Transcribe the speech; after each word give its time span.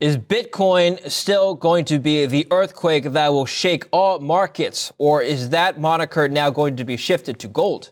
Is 0.00 0.16
Bitcoin 0.16 1.10
still 1.10 1.54
going 1.54 1.84
to 1.84 1.98
be 1.98 2.24
the 2.24 2.46
earthquake 2.50 3.04
that 3.04 3.32
will 3.34 3.44
shake 3.44 3.84
all 3.92 4.18
markets, 4.18 4.90
or 4.96 5.20
is 5.20 5.50
that 5.50 5.78
moniker 5.78 6.26
now 6.26 6.48
going 6.48 6.76
to 6.76 6.84
be 6.86 6.96
shifted 6.96 7.38
to 7.40 7.48
gold? 7.48 7.90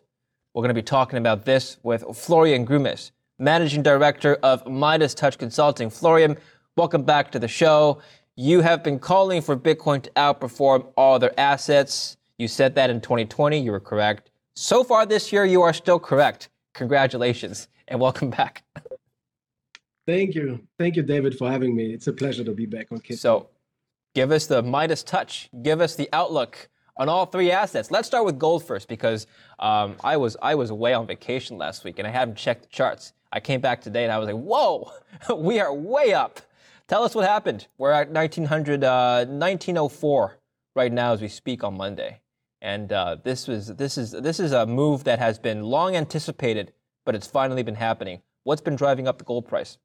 We're 0.54 0.62
going 0.62 0.70
to 0.70 0.74
be 0.74 0.80
talking 0.80 1.18
about 1.18 1.44
this 1.44 1.76
with 1.82 2.02
Florian 2.16 2.64
Grummes, 2.64 3.12
Managing 3.38 3.82
Director 3.82 4.36
of 4.42 4.66
Midas 4.66 5.12
Touch 5.12 5.36
Consulting. 5.36 5.90
Florian, 5.90 6.38
welcome 6.76 7.02
back 7.02 7.30
to 7.32 7.38
the 7.38 7.46
show. 7.46 8.00
You 8.36 8.62
have 8.62 8.82
been 8.82 8.98
calling 8.98 9.42
for 9.42 9.54
Bitcoin 9.54 10.00
to 10.04 10.10
outperform 10.12 10.86
all 10.96 11.16
other 11.16 11.34
assets. 11.36 12.16
You 12.38 12.48
said 12.48 12.74
that 12.76 12.88
in 12.88 13.02
2020, 13.02 13.58
you 13.58 13.70
were 13.70 13.80
correct. 13.80 14.30
So 14.54 14.82
far 14.82 15.04
this 15.04 15.30
year, 15.30 15.44
you 15.44 15.60
are 15.60 15.74
still 15.74 15.98
correct. 15.98 16.48
Congratulations 16.72 17.68
and 17.86 18.00
welcome 18.00 18.30
back. 18.30 18.64
Thank 20.08 20.34
you. 20.34 20.66
Thank 20.78 20.96
you, 20.96 21.02
David, 21.02 21.36
for 21.36 21.50
having 21.50 21.76
me. 21.76 21.92
It's 21.92 22.06
a 22.06 22.14
pleasure 22.14 22.42
to 22.42 22.52
be 22.52 22.64
back 22.64 22.90
on 22.90 22.98
Kit. 22.98 23.18
So, 23.18 23.50
give 24.14 24.30
us 24.30 24.46
the 24.46 24.62
Midas 24.62 25.02
touch. 25.02 25.50
Give 25.60 25.82
us 25.82 25.96
the 25.96 26.08
outlook 26.14 26.70
on 26.96 27.10
all 27.10 27.26
three 27.26 27.50
assets. 27.50 27.90
Let's 27.90 28.08
start 28.08 28.24
with 28.24 28.38
gold 28.38 28.64
first 28.64 28.88
because 28.88 29.26
um, 29.58 29.96
I 30.02 30.16
was 30.16 30.34
I 30.40 30.54
was 30.54 30.70
away 30.70 30.94
on 30.94 31.06
vacation 31.06 31.58
last 31.58 31.84
week 31.84 31.98
and 31.98 32.08
I 32.08 32.10
haven't 32.10 32.38
checked 32.38 32.62
the 32.62 32.68
charts. 32.68 33.12
I 33.30 33.40
came 33.40 33.60
back 33.60 33.82
today 33.82 34.02
and 34.04 34.10
I 34.10 34.16
was 34.16 34.28
like, 34.28 34.42
whoa, 34.42 34.90
we 35.36 35.60
are 35.60 35.74
way 35.74 36.14
up. 36.14 36.40
Tell 36.86 37.02
us 37.02 37.14
what 37.14 37.28
happened. 37.28 37.66
We're 37.76 37.92
at 37.92 38.08
1900, 38.08 38.82
uh, 38.82 39.26
1904 39.26 40.38
right 40.74 40.90
now 40.90 41.12
as 41.12 41.20
we 41.20 41.28
speak 41.28 41.62
on 41.62 41.76
Monday. 41.76 42.22
And 42.62 42.90
uh, 42.94 43.18
this 43.22 43.46
was 43.46 43.66
this 43.76 43.98
is 43.98 44.12
this 44.12 44.40
is 44.40 44.52
a 44.52 44.64
move 44.64 45.04
that 45.04 45.18
has 45.18 45.38
been 45.38 45.64
long 45.64 45.96
anticipated, 45.96 46.72
but 47.04 47.14
it's 47.14 47.26
finally 47.26 47.62
been 47.62 47.74
happening. 47.74 48.22
What's 48.44 48.62
been 48.62 48.74
driving 48.74 49.06
up 49.06 49.18
the 49.18 49.24
gold 49.24 49.46
price? 49.46 49.76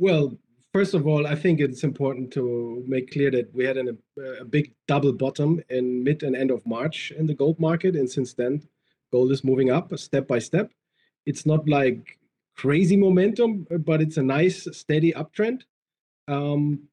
Well, 0.00 0.34
first 0.72 0.94
of 0.94 1.06
all, 1.06 1.26
I 1.26 1.34
think 1.34 1.60
it's 1.60 1.84
important 1.84 2.32
to 2.32 2.82
make 2.88 3.12
clear 3.12 3.30
that 3.32 3.54
we 3.54 3.66
had 3.66 3.76
an, 3.76 3.98
a 4.40 4.46
big 4.46 4.72
double 4.88 5.12
bottom 5.12 5.60
in 5.68 6.02
mid 6.02 6.22
and 6.22 6.34
end 6.34 6.50
of 6.50 6.66
March 6.66 7.12
in 7.18 7.26
the 7.26 7.34
gold 7.34 7.60
market. 7.60 7.94
And 7.96 8.10
since 8.10 8.32
then, 8.32 8.62
gold 9.12 9.30
is 9.30 9.44
moving 9.44 9.70
up 9.70 9.92
step 9.98 10.26
by 10.26 10.38
step. 10.38 10.70
It's 11.26 11.44
not 11.44 11.68
like 11.68 12.18
crazy 12.56 12.96
momentum, 12.96 13.66
but 13.80 14.00
it's 14.00 14.16
a 14.16 14.22
nice, 14.22 14.66
steady 14.72 15.12
uptrend. 15.12 15.64
Um, 16.28 16.88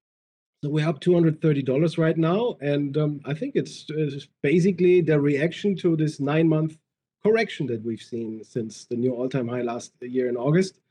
so 0.61 0.69
we're 0.69 0.89
up 0.89 0.99
$230 0.99 1.97
right 1.97 2.17
now. 2.17 2.58
And 2.59 2.97
um, 2.97 3.21
I 3.23 3.33
think 3.33 3.55
it's, 3.55 3.86
it's 3.88 4.27
basically 4.44 4.99
the 4.99 5.17
reaction 5.17 5.77
to 5.77 5.95
this 5.95 6.19
nine 6.19 6.49
month 6.49 6.77
correction 7.23 7.67
that 7.67 7.86
we've 7.86 8.02
seen 8.02 8.44
since 8.44 8.83
the 8.83 8.97
new 8.97 9.14
all 9.14 9.30
time 9.30 9.47
high 9.47 9.61
last 9.61 9.94
year 10.02 10.27
in 10.27 10.36
August. 10.36 10.81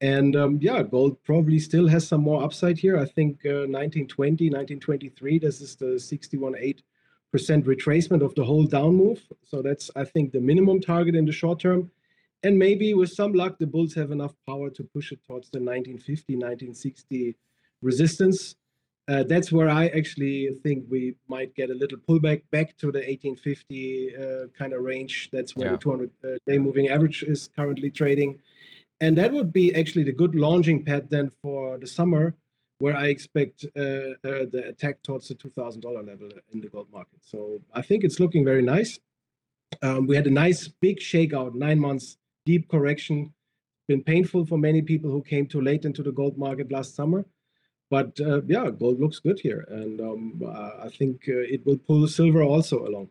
And 0.00 0.34
um, 0.34 0.58
yeah, 0.62 0.82
gold 0.82 1.22
probably 1.24 1.58
still 1.58 1.86
has 1.88 2.08
some 2.08 2.22
more 2.22 2.42
upside 2.42 2.78
here. 2.78 2.96
I 2.96 3.04
think 3.04 3.44
uh, 3.44 3.68
1920, 3.68 4.48
1923, 4.48 5.38
this 5.38 5.60
is 5.60 5.76
the 5.76 5.96
61.8% 5.96 6.82
retracement 7.34 8.22
of 8.22 8.34
the 8.34 8.44
whole 8.44 8.64
down 8.64 8.96
move. 8.96 9.20
So 9.44 9.60
that's, 9.60 9.90
I 9.94 10.04
think, 10.04 10.32
the 10.32 10.40
minimum 10.40 10.80
target 10.80 11.14
in 11.14 11.26
the 11.26 11.32
short 11.32 11.60
term. 11.60 11.90
And 12.42 12.58
maybe 12.58 12.94
with 12.94 13.12
some 13.12 13.34
luck, 13.34 13.58
the 13.58 13.66
bulls 13.66 13.92
have 13.94 14.10
enough 14.10 14.34
power 14.46 14.70
to 14.70 14.82
push 14.82 15.12
it 15.12 15.20
towards 15.26 15.50
the 15.50 15.58
1950, 15.58 16.34
1960 16.34 17.36
resistance. 17.82 18.54
Uh, 19.06 19.24
that's 19.24 19.52
where 19.52 19.68
I 19.68 19.88
actually 19.88 20.48
think 20.62 20.84
we 20.88 21.16
might 21.28 21.54
get 21.54 21.68
a 21.68 21.74
little 21.74 21.98
pullback 21.98 22.42
back 22.50 22.76
to 22.78 22.86
the 22.86 23.00
1850 23.00 24.16
uh, 24.16 24.46
kind 24.56 24.72
of 24.72 24.82
range. 24.82 25.28
That's 25.30 25.54
where 25.54 25.66
yeah. 25.66 25.72
the 25.72 25.78
200 25.78 26.10
uh, 26.24 26.28
day 26.46 26.56
moving 26.56 26.88
average 26.88 27.22
is 27.22 27.50
currently 27.54 27.90
trading 27.90 28.38
and 29.00 29.16
that 29.18 29.32
would 29.32 29.52
be 29.52 29.74
actually 29.74 30.04
the 30.04 30.12
good 30.12 30.34
launching 30.34 30.84
pad 30.84 31.08
then 31.10 31.30
for 31.42 31.78
the 31.78 31.86
summer 31.86 32.34
where 32.80 32.96
I 32.96 33.06
expect 33.06 33.66
uh, 33.76 33.80
uh, 33.80 34.46
the 34.52 34.64
attack 34.68 35.02
towards 35.02 35.28
the 35.28 35.34
$2,000 35.34 35.84
level 35.84 36.30
in 36.52 36.60
the 36.62 36.68
gold 36.68 36.88
market. 36.90 37.20
So 37.20 37.60
I 37.74 37.82
think 37.82 38.04
it's 38.04 38.18
looking 38.18 38.42
very 38.42 38.62
nice. 38.62 38.98
Um, 39.82 40.06
we 40.06 40.16
had 40.16 40.26
a 40.26 40.30
nice 40.30 40.66
big 40.66 40.98
shakeout, 40.98 41.54
nine 41.54 41.78
months 41.78 42.16
deep 42.46 42.70
correction. 42.70 43.34
Been 43.86 44.02
painful 44.02 44.46
for 44.46 44.56
many 44.56 44.80
people 44.80 45.10
who 45.10 45.22
came 45.22 45.46
too 45.46 45.60
late 45.60 45.84
into 45.84 46.02
the 46.02 46.12
gold 46.12 46.38
market 46.38 46.72
last 46.72 46.94
summer. 46.96 47.26
But 47.90 48.18
uh, 48.20 48.40
yeah, 48.46 48.70
gold 48.70 48.98
looks 48.98 49.18
good 49.18 49.40
here. 49.40 49.66
And 49.68 50.00
um, 50.00 50.42
I 50.82 50.88
think 50.88 51.24
uh, 51.28 51.54
it 51.54 51.66
will 51.66 51.78
pull 51.78 52.06
silver 52.08 52.42
also 52.42 52.86
along. 52.86 53.10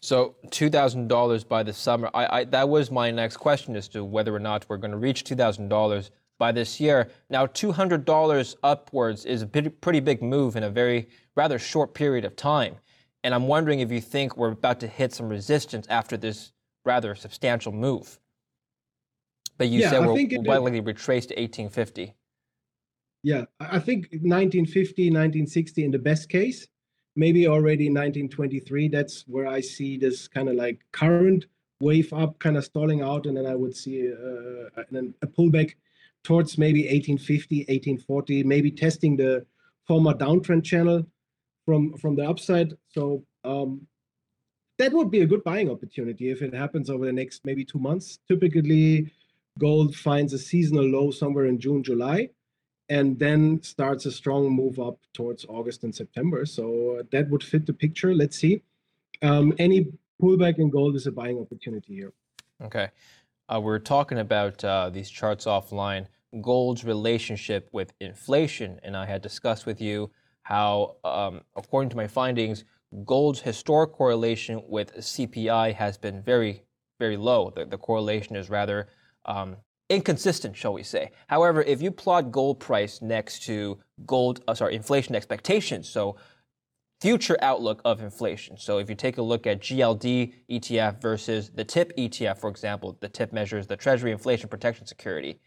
So 0.00 0.34
two 0.50 0.68
thousand 0.68 1.08
dollars 1.08 1.44
by 1.44 1.62
the 1.62 1.72
summer. 1.72 2.10
I, 2.12 2.38
I, 2.40 2.44
that 2.44 2.68
was 2.68 2.90
my 2.90 3.10
next 3.10 3.36
question 3.36 3.76
as 3.76 3.88
to 3.88 4.04
whether 4.04 4.34
or 4.34 4.40
not 4.40 4.66
we're 4.68 4.76
going 4.76 4.90
to 4.90 4.96
reach 4.96 5.24
two 5.24 5.36
thousand 5.36 5.68
dollars 5.68 6.10
by 6.38 6.50
this 6.50 6.80
year. 6.80 7.08
Now, 7.30 7.46
two 7.46 7.72
hundred 7.72 8.04
dollars 8.04 8.56
upwards 8.62 9.24
is 9.24 9.42
a 9.42 9.46
pretty 9.46 10.00
big 10.00 10.22
move 10.22 10.56
in 10.56 10.64
a 10.64 10.70
very 10.70 11.08
rather 11.36 11.58
short 11.58 11.94
period 11.94 12.24
of 12.24 12.34
time, 12.34 12.76
and 13.22 13.34
I'm 13.34 13.46
wondering 13.46 13.80
if 13.80 13.92
you 13.92 14.00
think 14.00 14.36
we're 14.36 14.50
about 14.50 14.80
to 14.80 14.88
hit 14.88 15.12
some 15.12 15.28
resistance 15.28 15.86
after 15.88 16.16
this 16.16 16.52
rather 16.84 17.14
substantial 17.14 17.72
move. 17.72 18.18
But 19.56 19.68
you 19.68 19.80
yeah, 19.80 19.90
said 19.90 20.04
we're 20.04 20.14
likely 20.14 20.80
retraced 20.80 21.28
to 21.28 21.34
1850. 21.34 22.14
Yeah, 23.22 23.44
I 23.60 23.78
think 23.78 24.06
1950, 24.10 25.10
1960 25.10 25.84
in 25.84 25.90
the 25.92 25.98
best 25.98 26.28
case 26.28 26.66
maybe 27.16 27.46
already 27.46 27.88
1923 27.88 28.88
that's 28.88 29.24
where 29.26 29.46
i 29.46 29.60
see 29.60 29.96
this 29.96 30.28
kind 30.28 30.48
of 30.48 30.54
like 30.54 30.80
current 30.92 31.46
wave 31.80 32.12
up 32.12 32.38
kind 32.38 32.56
of 32.56 32.64
stalling 32.64 33.02
out 33.02 33.26
and 33.26 33.36
then 33.36 33.46
i 33.46 33.54
would 33.54 33.76
see 33.76 34.10
uh, 34.10 34.82
a 35.22 35.26
pullback 35.26 35.74
towards 36.24 36.56
maybe 36.56 36.80
1850 36.82 37.60
1840 37.60 38.44
maybe 38.44 38.70
testing 38.70 39.16
the 39.16 39.44
former 39.86 40.14
downtrend 40.14 40.64
channel 40.64 41.04
from 41.64 41.96
from 41.98 42.16
the 42.16 42.28
upside. 42.28 42.72
So 42.88 43.24
um, 43.44 43.86
that 44.78 44.92
would 44.92 45.10
be 45.10 45.20
a 45.20 45.26
good 45.26 45.44
buying 45.44 45.70
opportunity 45.70 46.30
if 46.30 46.42
it 46.42 46.54
happens 46.54 46.90
over 46.90 47.06
the 47.06 47.12
next 47.12 47.44
maybe 47.44 47.64
two 47.64 47.78
months. 47.78 48.18
Typically 48.28 49.12
gold 49.58 49.94
finds 49.94 50.32
a 50.32 50.38
seasonal 50.38 50.84
low 50.84 51.10
somewhere 51.10 51.44
in 51.44 51.60
june 51.60 51.82
july 51.82 52.26
and 52.92 53.18
then 53.18 53.62
starts 53.62 54.04
a 54.04 54.12
strong 54.12 54.50
move 54.50 54.78
up 54.78 54.98
towards 55.14 55.46
August 55.48 55.82
and 55.82 55.94
September. 55.94 56.44
So 56.44 57.02
that 57.10 57.30
would 57.30 57.42
fit 57.42 57.64
the 57.64 57.72
picture. 57.72 58.14
Let's 58.14 58.36
see. 58.36 58.62
Um, 59.22 59.54
any 59.58 59.86
pullback 60.20 60.58
in 60.58 60.68
gold 60.68 60.94
is 60.96 61.06
a 61.06 61.12
buying 61.12 61.38
opportunity 61.38 61.94
here. 61.94 62.12
Okay. 62.62 62.90
Uh, 63.48 63.60
we're 63.62 63.78
talking 63.78 64.18
about 64.18 64.62
uh, 64.62 64.90
these 64.90 65.08
charts 65.08 65.46
offline, 65.46 66.06
gold's 66.42 66.84
relationship 66.84 67.70
with 67.72 67.94
inflation. 67.98 68.78
And 68.82 68.94
I 68.94 69.06
had 69.06 69.22
discussed 69.22 69.64
with 69.64 69.80
you 69.80 70.10
how, 70.42 70.96
um, 71.02 71.40
according 71.56 71.88
to 71.90 71.96
my 71.96 72.06
findings, 72.06 72.64
gold's 73.06 73.40
historic 73.40 73.92
correlation 73.92 74.62
with 74.68 74.94
CPI 74.96 75.72
has 75.74 75.96
been 75.96 76.20
very, 76.20 76.62
very 76.98 77.16
low. 77.16 77.50
The, 77.56 77.64
the 77.64 77.78
correlation 77.78 78.36
is 78.36 78.50
rather 78.50 78.88
um, 79.24 79.56
inconsistent, 79.92 80.56
shall 80.56 80.72
we 80.72 80.82
say. 80.82 81.10
However, 81.26 81.62
if 81.62 81.82
you 81.82 81.90
plot 81.90 82.32
gold 82.32 82.58
price 82.58 83.02
next 83.02 83.42
to 83.44 83.78
gold, 84.06 84.42
uh, 84.48 84.54
sorry, 84.54 84.74
inflation 84.74 85.14
expectations, 85.14 85.88
so 85.88 86.16
future 87.02 87.36
outlook 87.42 87.82
of 87.84 88.00
inflation. 88.00 88.56
So 88.56 88.78
if 88.78 88.88
you 88.88 88.94
take 88.94 89.18
a 89.18 89.22
look 89.22 89.46
at 89.46 89.60
GLD 89.60 90.32
ETF 90.50 91.02
versus 91.02 91.50
the 91.50 91.64
TIP 91.64 91.94
ETF, 91.96 92.38
for 92.38 92.48
example, 92.48 92.96
the 93.00 93.08
TIP 93.08 93.32
measures 93.32 93.66
the 93.66 93.76
Treasury 93.76 94.12
Inflation 94.12 94.48
Protection 94.48 94.86
Security. 94.86 95.40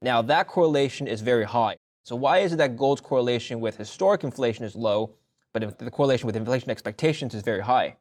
Now 0.00 0.20
that 0.22 0.48
correlation 0.48 1.06
is 1.06 1.20
very 1.20 1.44
high. 1.44 1.76
So 2.02 2.16
why 2.16 2.38
is 2.38 2.52
it 2.52 2.56
that 2.56 2.76
gold's 2.76 3.00
correlation 3.00 3.60
with 3.60 3.76
historic 3.76 4.24
inflation 4.24 4.64
is 4.64 4.74
low, 4.74 5.14
but 5.52 5.78
the 5.78 5.90
correlation 5.90 6.26
with 6.26 6.34
inflation 6.34 6.70
expectations 6.70 7.34
is 7.34 7.42
very 7.42 7.60
high? 7.60 7.96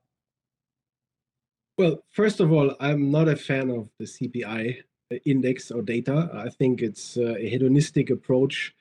Well, 1.77 2.03
first 2.09 2.39
of 2.39 2.51
all, 2.51 2.75
I'm 2.79 3.11
not 3.11 3.27
a 3.27 3.35
fan 3.35 3.69
of 3.69 3.89
the 3.99 4.05
CPI 4.05 4.83
index 5.25 5.71
or 5.71 5.81
data. 5.81 6.29
I 6.33 6.49
think 6.49 6.81
it's 6.81 7.17
uh, 7.17 7.35
a 7.37 7.49
hedonistic 7.49 8.09
approach 8.09 8.73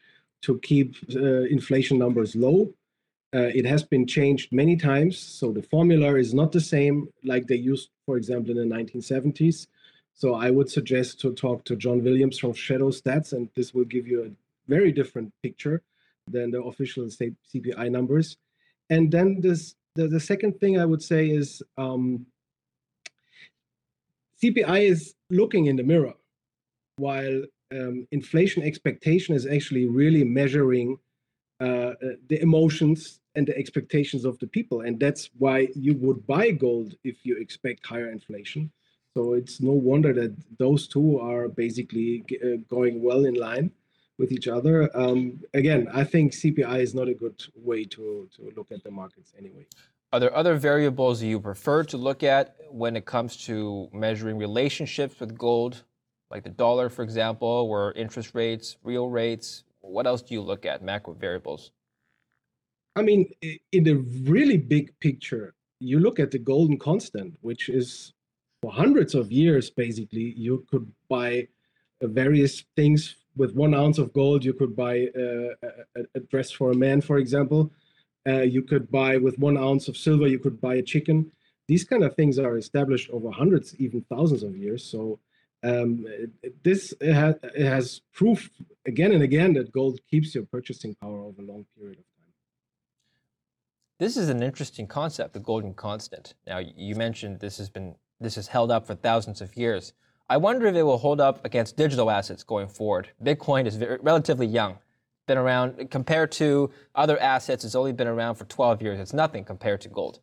to 0.43 0.59
keep 0.61 0.97
uh, 1.15 1.43
inflation 1.57 1.99
numbers 1.99 2.35
low. 2.35 2.73
Uh, 3.33 3.51
it 3.55 3.65
has 3.65 3.85
been 3.85 4.07
changed 4.07 4.53
many 4.53 4.77
times, 4.77 5.17
so 5.17 5.53
the 5.53 5.63
formula 5.63 6.17
is 6.17 6.35
not 6.35 6.51
the 6.51 6.61
same 6.61 7.09
like 7.23 7.47
they 7.47 7.57
used, 7.57 7.91
for 8.05 8.17
example, 8.17 8.51
in 8.51 8.69
the 8.69 8.75
1970s. 8.75 9.69
So 10.15 10.35
I 10.35 10.51
would 10.51 10.69
suggest 10.69 11.21
to 11.21 11.33
talk 11.33 11.65
to 11.65 11.77
John 11.77 12.03
Williams 12.03 12.39
from 12.39 12.53
Shadow 12.53 12.91
Stats, 12.91 13.33
and 13.33 13.49
this 13.55 13.73
will 13.73 13.85
give 13.85 14.09
you 14.09 14.25
a 14.25 14.31
very 14.69 14.91
different 14.91 15.33
picture 15.43 15.83
than 16.27 16.51
the 16.51 16.63
official 16.63 17.05
CPI 17.05 17.91
numbers. 17.91 18.37
And 18.91 19.11
then 19.11 19.41
this, 19.41 19.77
the, 19.95 20.09
the 20.09 20.21
second 20.21 20.59
thing 20.59 20.79
I 20.79 20.85
would 20.85 21.03
say 21.03 21.29
is 21.29 21.63
um, 21.79 22.27
CPI 24.43 24.91
is 24.91 25.15
looking 25.31 25.67
in 25.67 25.77
the 25.77 25.83
mirror 25.83 26.15
while 27.01 27.43
um, 27.73 28.07
inflation 28.11 28.63
expectation 28.63 29.35
is 29.35 29.47
actually 29.47 29.87
really 29.87 30.25
measuring 30.25 30.99
uh, 31.61 31.65
uh, 31.65 31.95
the 32.29 32.41
emotions 32.41 33.21
and 33.35 33.47
the 33.47 33.57
expectations 33.57 34.25
of 34.25 34.39
the 34.39 34.47
people. 34.47 34.81
And 34.81 34.99
that's 34.99 35.31
why 35.39 35.69
you 35.75 35.95
would 35.95 36.27
buy 36.27 36.51
gold 36.51 36.95
if 37.05 37.17
you 37.27 37.37
expect 37.37 37.87
higher 37.87 38.11
inflation. 38.11 38.71
So 39.17 39.35
it's 39.35 39.61
no 39.61 39.73
wonder 39.73 40.13
that 40.15 40.35
those 40.59 40.89
two 40.89 41.19
are 41.21 41.49
basically 41.49 42.25
uh, 42.43 42.59
going 42.69 43.03
well 43.03 43.25
in 43.25 43.35
line 43.35 43.73
with 44.19 44.33
each 44.33 44.49
other. 44.49 44.89
Um, 44.97 45.41
again, 45.55 45.89
I 45.93 46.05
think 46.05 46.33
CPI 46.33 46.81
is 46.81 46.95
not 46.95 47.09
a 47.09 47.15
good 47.15 47.43
way 47.55 47.85
to, 47.85 48.29
to 48.37 48.53
look 48.57 48.71
at 48.71 48.85
the 48.85 48.91
markets 48.91 49.33
anyway. 49.37 49.67
Are 50.13 50.21
there 50.21 50.37
other 50.37 50.57
variables 50.57 51.23
you 51.23 51.41
prefer 51.41 51.85
to 51.85 51.97
look 51.97 52.23
at 52.23 52.57
when 52.71 52.97
it 52.97 53.05
comes 53.05 53.37
to 53.47 53.89
measuring 53.93 54.39
relationships 54.39 55.21
with 55.21 55.37
gold, 55.39 55.85
like 56.31 56.45
the 56.45 56.51
dollar, 56.51 56.89
for 56.89 57.03
example, 57.03 57.49
or 57.49 57.93
interest 57.93 58.35
rates, 58.35 58.77
real 58.83 59.09
rates? 59.09 59.65
What 59.81 60.07
else 60.07 60.23
do 60.23 60.35
you 60.35 60.43
look 60.43 60.67
at, 60.67 60.83
macro 60.83 61.15
variables? 61.15 61.73
I 62.97 63.03
mean, 63.03 63.31
in 63.73 63.85
the 63.85 63.95
really 64.25 64.57
big 64.57 64.99
picture, 65.01 65.55
you 65.79 66.01
look 66.01 66.21
at 66.21 66.31
the 66.31 66.39
golden 66.39 66.79
constant, 66.79 67.39
which 67.41 67.69
is 67.69 68.13
for 68.61 68.73
hundreds 68.73 69.15
of 69.15 69.33
years, 69.33 69.71
basically, 69.71 70.35
you 70.37 70.67
could 70.71 70.93
buy 71.09 71.49
uh, 72.03 72.09
various 72.09 72.65
things 72.77 73.17
with 73.37 73.55
one 73.55 73.75
ounce 73.75 73.99
of 73.99 74.13
gold. 74.13 74.45
You 74.45 74.53
could 74.53 74.77
buy 74.77 75.09
uh, 75.17 75.69
a, 75.97 76.03
a 76.15 76.21
dress 76.21 76.51
for 76.51 76.73
a 76.73 76.77
man, 76.77 77.01
for 77.01 77.19
example 77.19 77.73
uh, 78.27 78.43
you 78.43 78.63
could 78.63 78.91
buy 78.91 79.17
with 79.17 79.39
one 79.39 79.57
ounce 79.57 79.89
of 79.89 79.97
silver, 79.97 80.27
you 80.27 80.39
could 80.39 80.61
buy 80.61 80.77
a 80.77 80.83
chicken. 80.83 81.31
These 81.69 81.85
kind 81.85 82.05
of 82.05 82.15
things 82.15 82.39
are 82.39 82.59
established 82.59 83.11
over 83.11 83.31
hundreds, 83.31 83.75
even 83.77 84.03
thousands 84.03 84.43
of 84.43 84.57
years. 84.57 84.85
So 84.85 85.19
um, 85.63 86.07
this 86.63 86.95
it 87.01 87.13
has, 87.13 87.35
it 87.43 87.67
has 87.67 88.01
proof 88.13 88.51
again 88.87 89.13
and 89.13 89.23
again 89.23 89.55
that 89.55 89.73
gold 89.73 90.01
keeps 90.11 90.35
your 90.35 90.45
purchasing 90.45 90.95
power 90.95 91.21
over 91.21 91.43
a 91.43 91.45
long 91.45 91.67
period 91.77 91.99
of 91.99 92.05
time. 92.05 92.33
This 93.99 94.17
is 94.17 94.29
an 94.29 94.43
interesting 94.43 94.87
concept, 94.87 95.35
the 95.35 95.41
golden 95.41 95.75
constant. 95.75 96.35
Now 96.47 96.59
you 96.59 96.95
mentioned 96.95 97.41
this 97.41 97.59
has 97.59 97.69
been 97.69 97.97
this 98.21 98.35
has 98.37 98.49
held 98.49 98.71
up 98.71 98.87
for 98.87 98.95
thousands 98.95 99.41
of 99.41 99.57
years. 99.57 99.93
I 100.29 100.37
wonder 100.37 100.67
if 100.67 100.77
it 100.77 100.83
will 100.83 100.99
hold 100.99 101.21
up 101.21 101.45
against 101.45 101.77
digital 101.77 102.11
assets 102.11 102.45
going 102.45 102.69
forward. 102.69 103.11
Bitcoin 103.23 103.67
is 103.67 103.77
very, 103.77 103.99
relatively 104.01 104.47
young 104.47 104.79
been 105.31 105.39
around 105.39 105.91
compared 105.91 106.33
to 106.33 106.71
other 106.97 107.17
assets. 107.21 107.65
It's 107.65 107.77
only 107.77 107.93
been 107.93 108.09
around 108.09 108.35
for 108.35 108.47
12 108.47 108.83
years. 108.83 108.99
It's 108.99 109.13
nothing 109.13 109.45
compared 109.45 109.81
to 109.83 109.89
gold. 109.89 110.19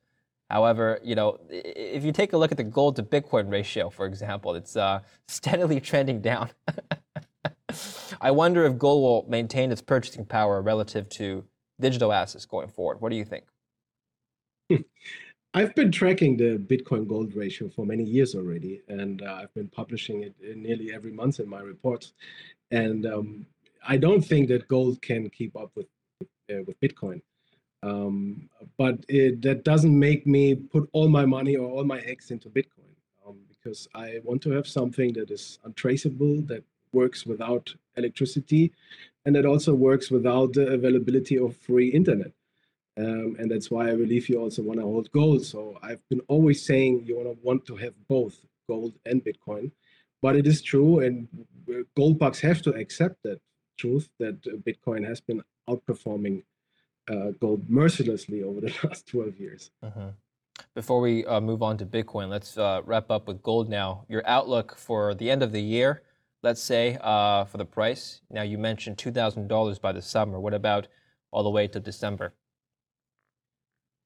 However, 0.49 0.99
you 1.03 1.15
know, 1.15 1.39
if 1.49 2.03
you 2.03 2.11
take 2.11 2.33
a 2.33 2.37
look 2.37 2.51
at 2.51 2.57
the 2.57 2.63
gold 2.63 2.95
to 2.97 3.03
Bitcoin 3.03 3.51
ratio, 3.51 3.89
for 3.89 4.05
example, 4.05 4.55
it's 4.55 4.75
uh, 4.77 5.01
steadily 5.27 5.79
trending 5.79 6.21
down. 6.21 6.49
I 8.21 8.31
wonder 8.31 8.65
if 8.65 8.77
gold 8.77 9.01
will 9.01 9.29
maintain 9.29 9.71
its 9.71 9.81
purchasing 9.81 10.25
power 10.25 10.61
relative 10.61 11.09
to 11.09 11.43
digital 11.79 12.13
assets 12.13 12.45
going 12.45 12.69
forward. 12.69 13.01
What 13.01 13.09
do 13.09 13.17
you 13.17 13.25
think? 13.25 13.45
I've 15.53 15.73
been 15.75 15.91
tracking 15.91 16.37
the 16.37 16.57
Bitcoin 16.57 17.07
gold 17.07 17.35
ratio 17.35 17.69
for 17.69 17.85
many 17.85 18.03
years 18.03 18.35
already, 18.35 18.81
and 18.87 19.21
uh, 19.21 19.39
I've 19.41 19.53
been 19.53 19.67
publishing 19.67 20.23
it 20.23 20.35
nearly 20.55 20.93
every 20.93 21.11
month 21.11 21.39
in 21.39 21.49
my 21.49 21.61
reports. 21.61 22.13
And 22.71 23.05
um, 23.05 23.45
I 23.87 23.97
don't 23.97 24.21
think 24.21 24.49
that 24.49 24.67
gold 24.67 25.01
can 25.01 25.29
keep 25.29 25.55
up 25.55 25.71
with 25.75 25.87
uh, 26.51 26.63
with 26.65 26.79
Bitcoin. 26.79 27.21
Um, 27.87 28.49
but 28.77 28.95
it, 29.07 29.41
that 29.43 29.63
doesn't 29.63 29.97
make 29.97 30.27
me 30.27 30.55
put 30.55 30.89
all 30.91 31.07
my 31.07 31.25
money 31.25 31.55
or 31.55 31.67
all 31.69 31.83
my 31.83 31.99
eggs 31.99 32.31
into 32.31 32.49
Bitcoin 32.49 32.93
um, 33.25 33.37
because 33.49 33.87
I 33.95 34.19
want 34.23 34.41
to 34.43 34.51
have 34.51 34.67
something 34.67 35.13
that 35.13 35.31
is 35.31 35.59
untraceable, 35.63 36.41
that 36.51 36.63
works 36.91 37.25
without 37.25 37.73
electricity, 37.95 38.71
and 39.25 39.35
that 39.35 39.45
also 39.45 39.73
works 39.73 40.09
without 40.11 40.53
the 40.53 40.67
availability 40.67 41.37
of 41.37 41.55
free 41.57 41.89
internet. 41.89 42.31
Um, 42.97 43.35
and 43.39 43.49
that's 43.51 43.69
why 43.69 43.91
I 43.91 43.95
believe 43.95 44.27
you 44.27 44.41
also 44.41 44.63
want 44.63 44.79
to 44.79 44.85
hold 44.85 45.11
gold. 45.11 45.45
So 45.45 45.77
I've 45.83 46.03
been 46.09 46.21
always 46.27 46.65
saying 46.65 47.05
you 47.05 47.15
want 47.17 47.29
to 47.29 47.37
want 47.43 47.65
to 47.67 47.75
have 47.77 47.93
both 48.07 48.35
gold 48.67 48.93
and 49.05 49.23
Bitcoin, 49.23 49.71
but 50.21 50.35
it 50.35 50.47
is 50.47 50.61
true, 50.61 50.99
and 50.99 51.27
gold 51.95 52.17
bugs 52.19 52.39
have 52.41 52.61
to 52.63 52.71
accept 52.71 53.23
that 53.23 53.39
truth 53.77 54.09
that 54.19 54.41
Bitcoin 54.65 55.05
has 55.07 55.21
been 55.21 55.41
outperforming 55.69 56.43
uh, 57.09 57.31
gold 57.39 57.69
mercilessly 57.69 58.43
over 58.43 58.61
the 58.61 58.73
last 58.83 59.07
12 59.07 59.37
years. 59.37 59.71
Mm-hmm. 59.83 60.09
Before 60.73 60.99
we 60.99 61.25
uh, 61.25 61.39
move 61.39 61.61
on 61.61 61.77
to 61.77 61.85
Bitcoin, 61.85 62.29
let's 62.29 62.57
uh, 62.57 62.81
wrap 62.85 63.11
up 63.11 63.27
with 63.27 63.43
gold 63.43 63.69
now. 63.69 64.05
Your 64.09 64.23
outlook 64.25 64.75
for 64.77 65.13
the 65.13 65.29
end 65.29 65.43
of 65.43 65.51
the 65.51 65.61
year, 65.61 66.03
let's 66.41 66.61
say, 66.61 66.97
uh, 67.01 67.45
for 67.45 67.57
the 67.57 67.65
price. 67.65 68.21
Now, 68.29 68.41
you 68.41 68.57
mentioned 68.57 68.97
$2,000 68.97 69.81
by 69.81 69.91
the 69.91 70.01
summer. 70.01 70.39
What 70.39 70.53
about 70.53 70.87
all 71.31 71.43
the 71.43 71.49
way 71.49 71.67
to 71.67 71.79
December? 71.79 72.33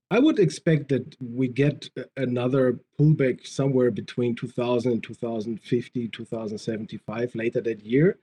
I 0.09 0.19
would 0.19 0.39
expect 0.39 0.89
that 0.89 1.15
we 1.21 1.47
get 1.47 1.89
another 2.17 2.79
pullback 2.99 3.47
somewhere 3.47 3.91
between 3.91 4.35
2000 4.35 4.91
and 4.91 5.03
2050, 5.03 6.09
2075 6.09 7.35
later 7.35 7.61
that 7.61 7.79
year 7.79 8.19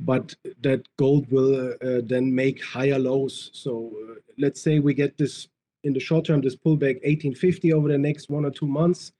but 0.00 0.34
that 0.60 0.86
gold 0.96 1.30
will 1.30 1.74
uh, 1.82 2.00
then 2.04 2.34
make 2.34 2.62
higher 2.62 2.98
lows. 2.98 3.50
So 3.52 3.92
uh, 4.02 4.14
let's 4.38 4.60
say 4.60 4.78
we 4.78 4.94
get 4.94 5.16
this 5.16 5.48
in 5.84 5.92
the 5.92 6.00
short 6.00 6.26
term, 6.26 6.40
this 6.40 6.56
pullback 6.56 6.96
1850 7.04 7.72
over 7.72 7.88
the 7.88 7.98
next 7.98 8.28
one 8.28 8.44
or 8.44 8.50
two 8.50 8.66
months. 8.66 9.12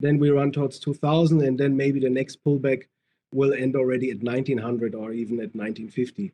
Then 0.00 0.18
we 0.18 0.30
run 0.30 0.52
towards 0.52 0.78
2000, 0.78 1.42
and 1.42 1.58
then 1.58 1.76
maybe 1.76 2.00
the 2.00 2.10
next 2.10 2.42
pullback 2.44 2.84
will 3.32 3.52
end 3.52 3.76
already 3.76 4.10
at 4.10 4.22
1900 4.22 4.94
or 4.94 5.12
even 5.12 5.36
at 5.36 5.54
1950. 5.54 6.32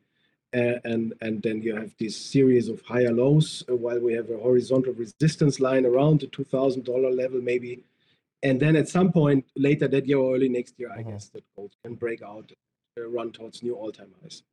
Uh, 0.51 0.79
and 0.83 1.13
and 1.21 1.43
then 1.43 1.61
you 1.61 1.75
have 1.75 1.93
this 1.99 2.17
series 2.17 2.69
of 2.69 2.81
higher 2.81 3.11
lows 3.11 3.63
uh, 3.69 3.75
while 3.75 3.99
we 3.99 4.13
have 4.13 4.31
a 4.31 4.37
horizontal 4.37 4.93
resistance 4.93 5.59
line 5.59 5.85
around 5.85 6.21
the 6.21 6.25
$2000 6.25 7.15
level 7.15 7.39
maybe 7.39 7.83
and 8.41 8.59
then 8.59 8.75
at 8.75 8.89
some 8.89 9.11
point 9.11 9.45
later 9.55 9.87
that 9.87 10.07
year 10.07 10.17
or 10.17 10.35
early 10.35 10.49
next 10.49 10.73
year 10.79 10.89
i 10.91 11.01
mm-hmm. 11.01 11.11
guess 11.11 11.29
that 11.29 11.43
gold 11.55 11.71
can 11.83 11.93
break 11.93 12.23
out 12.23 12.51
run 13.07 13.31
towards 13.31 13.63
new 13.63 13.75
all-time 13.75 14.11
highs. 14.21 14.43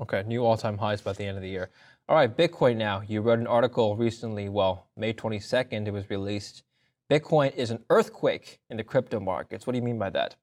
Okay, 0.00 0.24
new 0.26 0.44
all-time 0.44 0.78
highs 0.78 1.00
by 1.00 1.12
the 1.12 1.24
end 1.24 1.36
of 1.36 1.42
the 1.42 1.48
year. 1.48 1.70
All 2.08 2.16
right, 2.16 2.34
Bitcoin 2.34 2.76
now. 2.76 3.02
You 3.06 3.20
wrote 3.20 3.38
an 3.38 3.46
article 3.46 3.96
recently, 3.96 4.48
well, 4.48 4.88
May 4.96 5.12
22nd, 5.12 5.86
it 5.86 5.92
was 5.92 6.10
released. 6.10 6.64
Bitcoin 7.10 7.54
is 7.54 7.70
an 7.70 7.84
earthquake 7.90 8.58
in 8.70 8.78
the 8.78 8.84
crypto 8.84 9.20
markets. 9.20 9.66
What 9.66 9.74
do 9.74 9.78
you 9.78 9.84
mean 9.84 9.98
by 9.98 10.10
that? 10.10 10.34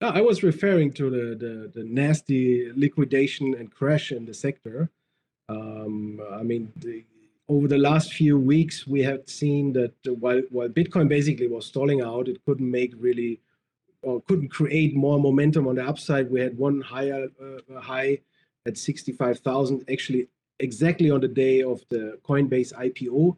I 0.00 0.20
was 0.20 0.44
referring 0.44 0.92
to 0.92 1.10
the, 1.10 1.34
the, 1.34 1.72
the 1.74 1.84
nasty 1.84 2.70
liquidation 2.76 3.54
and 3.54 3.72
crash 3.72 4.12
in 4.12 4.26
the 4.26 4.34
sector. 4.34 4.90
Um, 5.48 6.20
I 6.30 6.44
mean, 6.44 6.72
the, 6.76 7.04
over 7.48 7.66
the 7.66 7.78
last 7.78 8.12
few 8.12 8.38
weeks, 8.38 8.86
we 8.86 9.02
have 9.02 9.22
seen 9.26 9.72
that 9.72 9.94
while, 10.20 10.42
while 10.50 10.68
Bitcoin 10.68 11.08
basically 11.08 11.48
was 11.48 11.66
stalling 11.66 12.00
out, 12.00 12.28
it 12.28 12.44
couldn't 12.44 12.70
make 12.70 12.92
really 12.96 13.40
or 14.02 14.22
couldn't 14.22 14.48
create 14.48 14.94
more 14.94 15.18
momentum 15.18 15.66
on 15.66 15.76
the 15.76 15.84
upside. 15.84 16.30
We 16.30 16.40
had 16.40 16.56
one 16.56 16.80
higher 16.80 17.28
uh, 17.42 17.80
high 17.80 18.18
at 18.66 18.76
65,000 18.76 19.84
actually 19.90 20.28
exactly 20.60 21.10
on 21.10 21.20
the 21.20 21.28
day 21.28 21.62
of 21.62 21.82
the 21.88 22.18
Coinbase 22.26 22.72
IPO. 22.72 23.36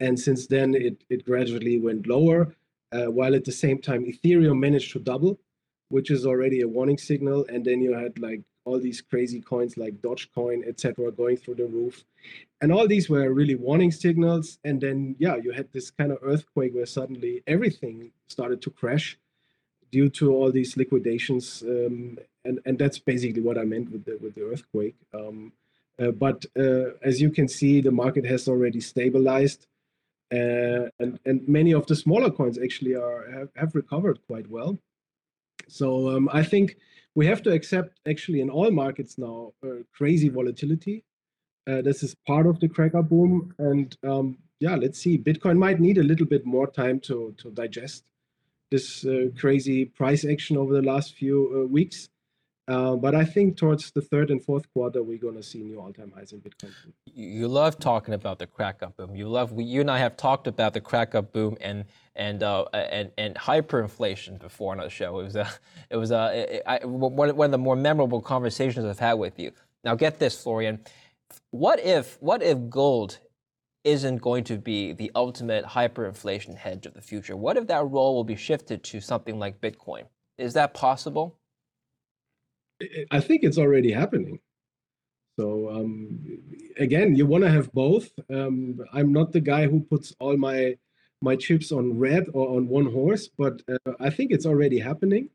And 0.00 0.18
since 0.18 0.46
then, 0.46 0.74
it, 0.74 1.04
it 1.10 1.24
gradually 1.24 1.78
went 1.78 2.06
lower, 2.06 2.54
uh, 2.92 3.06
while 3.06 3.34
at 3.34 3.44
the 3.44 3.52
same 3.52 3.78
time, 3.80 4.04
Ethereum 4.04 4.58
managed 4.58 4.92
to 4.92 4.98
double, 4.98 5.38
which 5.88 6.10
is 6.10 6.26
already 6.26 6.60
a 6.60 6.68
warning 6.68 6.98
signal. 6.98 7.46
And 7.48 7.64
then 7.64 7.80
you 7.80 7.94
had 7.94 8.18
like 8.18 8.42
all 8.64 8.78
these 8.78 9.00
crazy 9.00 9.40
coins 9.40 9.76
like 9.76 9.94
Dogecoin, 10.02 10.66
etc., 10.66 11.10
going 11.12 11.36
through 11.36 11.56
the 11.56 11.66
roof. 11.66 12.04
And 12.60 12.72
all 12.72 12.86
these 12.86 13.08
were 13.08 13.32
really 13.32 13.54
warning 13.54 13.90
signals. 13.90 14.58
And 14.64 14.80
then, 14.80 15.16
yeah, 15.18 15.36
you 15.36 15.52
had 15.52 15.72
this 15.72 15.90
kind 15.90 16.12
of 16.12 16.18
earthquake 16.22 16.74
where 16.74 16.86
suddenly 16.86 17.42
everything 17.46 18.12
started 18.28 18.62
to 18.62 18.70
crash 18.70 19.18
due 19.92 20.08
to 20.08 20.32
all 20.32 20.50
these 20.50 20.76
liquidations, 20.76 21.62
um, 21.62 22.18
and 22.44 22.58
and 22.64 22.78
that's 22.78 22.98
basically 22.98 23.42
what 23.42 23.58
I 23.58 23.64
meant 23.64 23.92
with 23.92 24.04
the 24.04 24.16
with 24.20 24.34
the 24.34 24.44
earthquake. 24.44 24.96
Um, 25.14 25.52
uh, 26.02 26.10
but 26.10 26.44
uh, 26.58 26.96
as 27.02 27.20
you 27.20 27.30
can 27.30 27.46
see, 27.46 27.80
the 27.80 27.92
market 27.92 28.24
has 28.24 28.48
already 28.48 28.80
stabilized, 28.80 29.66
uh, 30.32 30.88
and 30.98 31.20
and 31.26 31.46
many 31.46 31.72
of 31.74 31.86
the 31.86 31.94
smaller 31.94 32.30
coins 32.30 32.58
actually 32.58 32.94
are 32.94 33.30
have, 33.30 33.50
have 33.54 33.74
recovered 33.74 34.18
quite 34.26 34.48
well. 34.48 34.78
So 35.68 36.08
um, 36.16 36.28
I 36.32 36.42
think 36.42 36.76
we 37.14 37.26
have 37.26 37.42
to 37.42 37.52
accept 37.52 38.00
actually 38.08 38.40
in 38.40 38.50
all 38.50 38.70
markets 38.70 39.18
now 39.18 39.52
uh, 39.64 39.82
crazy 39.92 40.30
volatility. 40.30 41.04
Uh, 41.68 41.82
this 41.82 42.02
is 42.02 42.16
part 42.26 42.46
of 42.46 42.58
the 42.58 42.68
crack 42.68 42.94
up 42.94 43.10
boom, 43.10 43.54
and 43.58 43.96
um, 44.02 44.38
yeah, 44.58 44.74
let's 44.74 44.98
see. 44.98 45.18
Bitcoin 45.18 45.58
might 45.58 45.80
need 45.80 45.98
a 45.98 46.02
little 46.02 46.26
bit 46.26 46.46
more 46.46 46.66
time 46.66 46.98
to 47.00 47.34
to 47.36 47.50
digest 47.50 48.04
this 48.72 49.04
uh, 49.04 49.26
crazy 49.38 49.84
price 49.84 50.24
action 50.24 50.56
over 50.56 50.72
the 50.74 50.82
last 50.82 51.14
few 51.14 51.38
uh, 51.54 51.66
weeks. 51.68 52.08
Uh, 52.68 52.94
but 52.94 53.14
I 53.14 53.24
think 53.24 53.56
towards 53.56 53.90
the 53.90 54.00
third 54.00 54.30
and 54.30 54.42
fourth 54.42 54.72
quarter, 54.72 55.02
we're 55.02 55.18
going 55.18 55.34
to 55.34 55.42
see 55.42 55.58
new 55.58 55.80
all-time 55.80 56.12
highs 56.14 56.32
in 56.32 56.40
Bitcoin. 56.40 56.72
You 57.06 57.48
love 57.48 57.78
talking 57.78 58.14
about 58.14 58.38
the 58.38 58.46
crack 58.46 58.82
up 58.82 58.96
boom. 58.96 59.16
You 59.16 59.28
love. 59.28 59.52
We, 59.52 59.64
you 59.64 59.80
and 59.80 59.90
I 59.90 59.98
have 59.98 60.16
talked 60.16 60.46
about 60.46 60.72
the 60.72 60.80
crack 60.80 61.14
up 61.14 61.32
boom 61.32 61.56
and 61.60 61.84
and 62.14 62.42
uh, 62.42 62.64
and 62.72 63.10
and 63.18 63.34
hyperinflation 63.34 64.38
before 64.38 64.72
on 64.72 64.78
the 64.78 64.88
show. 64.88 65.18
It 65.20 65.24
was 65.24 65.36
a 65.36 65.48
it 65.90 65.96
was 65.96 66.12
a 66.12 66.62
I, 66.66 66.86
one 66.86 67.36
one 67.36 67.46
of 67.46 67.52
the 67.52 67.58
more 67.58 67.76
memorable 67.76 68.22
conversations 68.22 68.86
I've 68.86 68.98
had 68.98 69.14
with 69.14 69.38
you. 69.38 69.52
Now 69.84 69.96
get 69.96 70.18
this, 70.20 70.40
Florian. 70.40 70.80
What 71.50 71.80
if 71.80 72.16
what 72.20 72.42
if 72.42 72.70
gold 72.70 73.18
isn't 73.84 74.18
going 74.18 74.44
to 74.44 74.58
be 74.58 74.92
the 74.92 75.10
ultimate 75.14 75.64
hyperinflation 75.64 76.56
hedge 76.56 76.86
of 76.86 76.94
the 76.94 77.02
future? 77.02 77.36
What 77.36 77.56
if 77.56 77.66
that 77.66 77.84
role 77.84 78.14
will 78.14 78.24
be 78.24 78.36
shifted 78.36 78.82
to 78.84 79.00
something 79.00 79.38
like 79.38 79.60
Bitcoin? 79.60 80.04
Is 80.38 80.54
that 80.54 80.74
possible? 80.74 81.38
I 83.10 83.20
think 83.20 83.42
it's 83.44 83.58
already 83.58 83.92
happening. 83.92 84.38
So 85.38 85.70
um, 85.70 86.18
again, 86.78 87.16
you 87.16 87.26
want 87.26 87.44
to 87.44 87.50
have 87.50 87.72
both. 87.72 88.10
Um, 88.30 88.80
I'm 88.92 89.12
not 89.12 89.32
the 89.32 89.40
guy 89.40 89.66
who 89.66 89.80
puts 89.80 90.14
all 90.20 90.36
my 90.36 90.76
my 91.20 91.36
chips 91.36 91.70
on 91.70 91.96
red 91.98 92.26
or 92.34 92.56
on 92.56 92.66
one 92.66 92.86
horse, 92.86 93.28
but 93.38 93.62
uh, 93.68 93.92
I 94.00 94.10
think 94.10 94.32
it's 94.32 94.44
already 94.44 94.80
happening. 94.80 95.30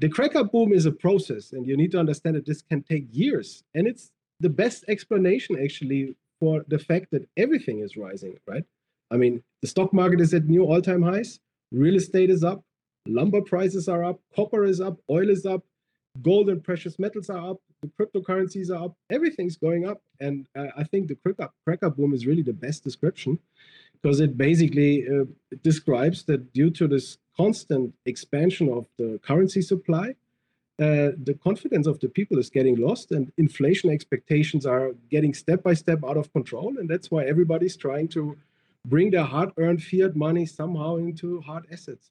The 0.00 0.08
crack 0.08 0.34
up 0.34 0.50
boom 0.50 0.72
is 0.72 0.86
a 0.86 0.92
process, 0.92 1.52
and 1.52 1.66
you 1.66 1.76
need 1.76 1.92
to 1.92 2.00
understand 2.00 2.34
that 2.34 2.46
this 2.46 2.62
can 2.62 2.82
take 2.82 3.06
years. 3.10 3.62
And 3.74 3.86
it's 3.86 4.10
the 4.40 4.48
best 4.48 4.84
explanation 4.88 5.56
actually 5.62 6.16
for 6.40 6.64
the 6.68 6.78
fact 6.78 7.10
that 7.12 7.28
everything 7.36 7.80
is 7.80 7.96
rising, 7.96 8.36
right? 8.46 8.64
I 9.10 9.16
mean, 9.16 9.42
the 9.62 9.68
stock 9.68 9.92
market 9.92 10.20
is 10.20 10.34
at 10.34 10.46
new 10.46 10.64
all-time 10.64 11.02
highs, 11.02 11.38
real 11.70 11.96
estate 11.96 12.30
is 12.30 12.42
up, 12.42 12.64
lumber 13.06 13.42
prices 13.42 13.88
are 13.88 14.04
up, 14.04 14.20
copper 14.34 14.64
is 14.64 14.80
up, 14.80 14.98
oil 15.10 15.28
is 15.28 15.44
up, 15.46 15.62
gold 16.22 16.48
and 16.48 16.62
precious 16.64 16.98
metals 16.98 17.30
are 17.30 17.50
up, 17.50 17.58
the 17.82 17.90
cryptocurrencies 17.98 18.70
are 18.70 18.86
up, 18.86 18.96
everything's 19.10 19.56
going 19.56 19.86
up. 19.86 20.00
And 20.20 20.46
uh, 20.56 20.66
I 20.76 20.84
think 20.84 21.08
the 21.08 21.16
cracker, 21.16 21.50
cracker 21.64 21.90
boom 21.90 22.14
is 22.14 22.26
really 22.26 22.42
the 22.42 22.52
best 22.52 22.82
description 22.82 23.38
because 24.02 24.20
it 24.20 24.36
basically 24.36 25.06
uh, 25.06 25.24
describes 25.62 26.24
that 26.24 26.52
due 26.52 26.70
to 26.70 26.88
this 26.88 27.18
constant 27.36 27.94
expansion 28.06 28.68
of 28.68 28.86
the 28.98 29.20
currency 29.22 29.62
supply, 29.62 30.14
uh, 30.80 31.12
the 31.24 31.38
confidence 31.42 31.86
of 31.86 32.00
the 32.00 32.08
people 32.08 32.38
is 32.38 32.48
getting 32.48 32.76
lost 32.76 33.12
and 33.12 33.30
inflation 33.36 33.90
expectations 33.90 34.64
are 34.64 34.92
getting 35.10 35.34
step 35.34 35.62
by 35.62 35.74
step 35.74 35.98
out 36.02 36.16
of 36.16 36.32
control. 36.32 36.78
And 36.78 36.88
that's 36.88 37.10
why 37.10 37.24
everybody's 37.24 37.76
trying 37.76 38.08
to 38.08 38.36
bring 38.86 39.10
their 39.10 39.24
hard 39.24 39.50
earned 39.58 39.82
fiat 39.82 40.16
money 40.16 40.46
somehow 40.46 40.96
into 40.96 41.42
hard 41.42 41.66
assets. 41.70 42.10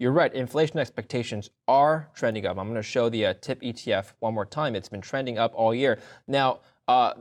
You're 0.00 0.12
right. 0.12 0.32
Inflation 0.34 0.78
expectations 0.80 1.50
are 1.68 2.08
trending 2.14 2.44
up. 2.44 2.58
I'm 2.58 2.66
going 2.66 2.74
to 2.74 2.82
show 2.82 3.08
the 3.08 3.26
uh, 3.26 3.34
TIP 3.40 3.62
ETF 3.62 4.12
one 4.18 4.34
more 4.34 4.46
time. 4.46 4.74
It's 4.74 4.88
been 4.88 5.00
trending 5.00 5.38
up 5.38 5.52
all 5.54 5.72
year. 5.72 6.00
Now, 6.26 6.60
uh, 6.88 7.14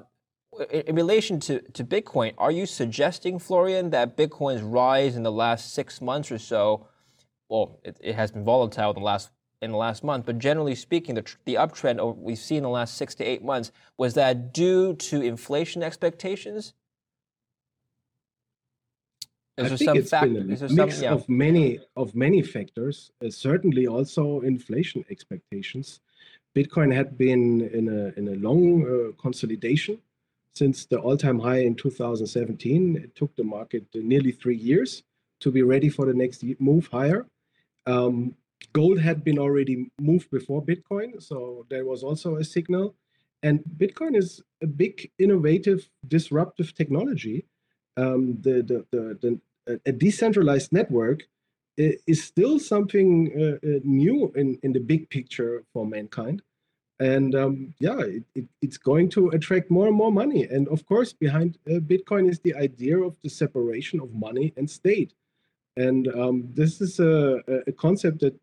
in, 0.72 0.82
in 0.82 0.96
relation 0.96 1.40
to, 1.42 1.62
to 1.74 1.84
Bitcoin, 1.84 2.34
are 2.40 2.52
you 2.52 2.66
suggesting, 2.66 3.38
Florian, 3.38 3.92
that 3.92 4.18
Bitcoin's 4.18 4.62
rise 4.62 5.16
in 5.16 5.24
the 5.24 5.32
last 5.32 5.74
six 5.74 6.02
months 6.02 6.32
or 6.32 6.40
so, 6.40 6.88
well, 7.50 7.80
it, 7.84 7.98
it 8.02 8.16
has 8.16 8.32
been 8.32 8.44
volatile 8.44 8.92
in 8.92 8.96
the 8.96 9.06
last 9.06 9.30
in 9.62 9.72
the 9.72 9.78
last 9.78 10.04
month, 10.04 10.26
but 10.26 10.38
generally 10.38 10.76
speaking, 10.76 11.16
the, 11.16 11.26
the 11.46 11.56
uptrend 11.56 12.18
we've 12.18 12.38
seen 12.38 12.58
in 12.58 12.64
the 12.64 12.70
last 12.70 12.96
six 12.96 13.16
to 13.16 13.24
eight 13.24 13.44
months 13.44 13.72
was 13.98 14.14
that 14.14 14.54
due 14.54 14.94
to 14.96 15.22
inflation 15.22 15.82
expectations? 15.82 16.74
Is 19.58 19.72
I 19.72 19.76
think 19.76 19.98
it's 19.98 20.12
fact, 20.12 20.32
been 20.32 20.42
a 20.42 20.46
mix 20.46 20.60
some, 20.60 21.04
yeah. 21.04 21.14
of 21.14 21.28
many 21.28 21.80
of 21.96 22.14
many 22.14 22.44
factors. 22.44 23.12
Uh, 23.26 23.32
certainly, 23.32 23.88
also 23.88 24.42
inflation 24.42 25.04
expectations. 25.10 26.00
Bitcoin 26.56 26.94
had 26.94 27.18
been 27.18 27.62
in 27.74 27.88
a 27.90 28.20
in 28.20 28.28
a 28.28 28.36
long 28.36 28.86
uh, 28.86 29.20
consolidation 29.20 29.98
since 30.54 30.86
the 30.86 31.00
all-time 31.00 31.40
high 31.40 31.62
in 31.62 31.74
2017. 31.76 32.98
It 32.98 33.16
took 33.16 33.36
the 33.36 33.44
market 33.44 33.86
nearly 33.96 34.32
three 34.32 34.56
years 34.56 35.04
to 35.40 35.52
be 35.52 35.64
ready 35.64 35.90
for 35.90 36.06
the 36.06 36.14
next 36.14 36.44
move 36.60 36.88
higher. 36.88 37.26
Um, 37.88 38.36
gold 38.74 39.00
had 39.00 39.24
been 39.24 39.40
already 39.40 39.92
moved 40.00 40.30
before 40.32 40.64
Bitcoin, 40.64 41.22
so 41.22 41.66
there 41.70 41.86
was 41.86 42.04
also 42.04 42.36
a 42.36 42.44
signal. 42.44 42.96
And 43.44 43.64
Bitcoin 43.78 44.16
is 44.16 44.42
a 44.62 44.68
big, 44.68 45.12
innovative, 45.20 45.90
disruptive 46.08 46.74
technology. 46.74 47.46
Um, 47.96 48.38
the, 48.42 48.64
the, 48.64 48.86
the, 48.92 49.40
the, 49.68 49.80
a 49.86 49.92
decentralized 49.92 50.72
network 50.72 51.24
is 51.78 52.24
still 52.24 52.58
something 52.60 53.32
uh, 53.40 53.68
uh, 53.68 53.80
new 53.84 54.32
in, 54.36 54.58
in 54.64 54.74
the 54.74 54.80
big 54.80 55.10
picture 55.10 55.64
for 55.72 55.86
mankind. 55.86 56.42
And 57.00 57.36
um, 57.36 57.74
yeah, 57.80 58.00
it, 58.00 58.24
it, 58.34 58.46
it's 58.62 58.78
going 58.78 59.10
to 59.10 59.30
attract 59.30 59.70
more 59.70 59.88
and 59.88 59.96
more 59.96 60.12
money. 60.12 60.46
And 60.46 60.68
of 60.70 60.86
course, 60.88 61.14
behind 61.14 61.60
uh, 61.68 61.74
Bitcoin 61.74 62.28
is 62.28 62.40
the 62.40 62.56
idea 62.56 62.98
of 62.98 63.16
the 63.22 63.30
separation 63.30 64.00
of 64.00 64.14
money 64.14 64.54
and 64.58 64.68
state. 64.68 65.14
And 65.76 66.08
um, 66.08 66.50
this 66.54 66.82
is 66.82 67.00
a, 67.00 67.44
a 67.68 67.72
concept 67.72 68.22
that 68.22 68.34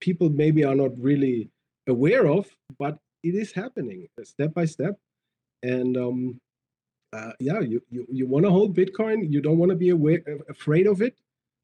people 0.00 0.28
maybe 0.28 0.64
are 0.64 0.74
not 0.74 0.90
really 0.98 1.50
aware 1.86 2.26
of, 2.26 2.46
but 2.78 2.98
it 3.22 3.34
is 3.34 3.52
happening 3.52 4.06
uh, 4.20 4.24
step 4.24 4.54
by 4.54 4.64
step. 4.64 4.96
And 5.62 5.96
um, 5.96 6.40
uh, 7.12 7.32
yeah, 7.40 7.60
you, 7.60 7.82
you, 7.90 8.06
you 8.10 8.26
want 8.26 8.44
to 8.44 8.50
hold 8.50 8.76
Bitcoin. 8.76 9.30
You 9.30 9.40
don't 9.40 9.58
want 9.58 9.70
to 9.70 9.76
be 9.76 9.90
aware, 9.90 10.22
afraid 10.48 10.86
of 10.86 11.02
it. 11.02 11.18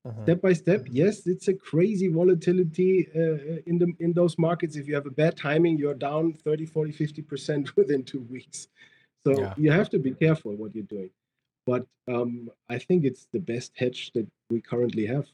Uh-huh. 0.07 0.23
Step 0.25 0.43
by 0.43 0.53
step, 0.53 0.87
yes, 0.91 1.27
it's 1.27 1.49
a 1.49 1.55
crazy 1.55 2.09
volatility 2.09 3.09
uh, 3.17 3.63
in 3.65 3.79
the 3.79 3.91
in 4.01 4.13
those 4.13 4.37
markets. 4.37 4.77
If 4.77 4.87
you 4.87 4.95
have 4.95 5.07
a 5.07 5.11
bad 5.11 5.35
timing, 5.35 5.79
you're 5.79 5.95
down 5.95 6.35
30, 6.35 6.67
40, 6.67 6.93
50% 6.93 7.71
within 7.77 8.03
two 8.05 8.21
weeks. 8.31 8.69
So 9.27 9.39
yeah. 9.39 9.55
you 9.57 9.71
have 9.71 9.89
to 9.91 9.99
be 9.99 10.11
careful 10.11 10.55
what 10.57 10.75
you're 10.75 10.85
doing. 10.85 11.09
But 11.67 11.87
um, 12.07 12.51
I 12.69 12.79
think 12.79 13.05
it's 13.05 13.27
the 13.33 13.39
best 13.39 13.73
hedge 13.77 14.13
that 14.13 14.27
we 14.51 14.61
currently 14.61 15.07
have 15.07 15.27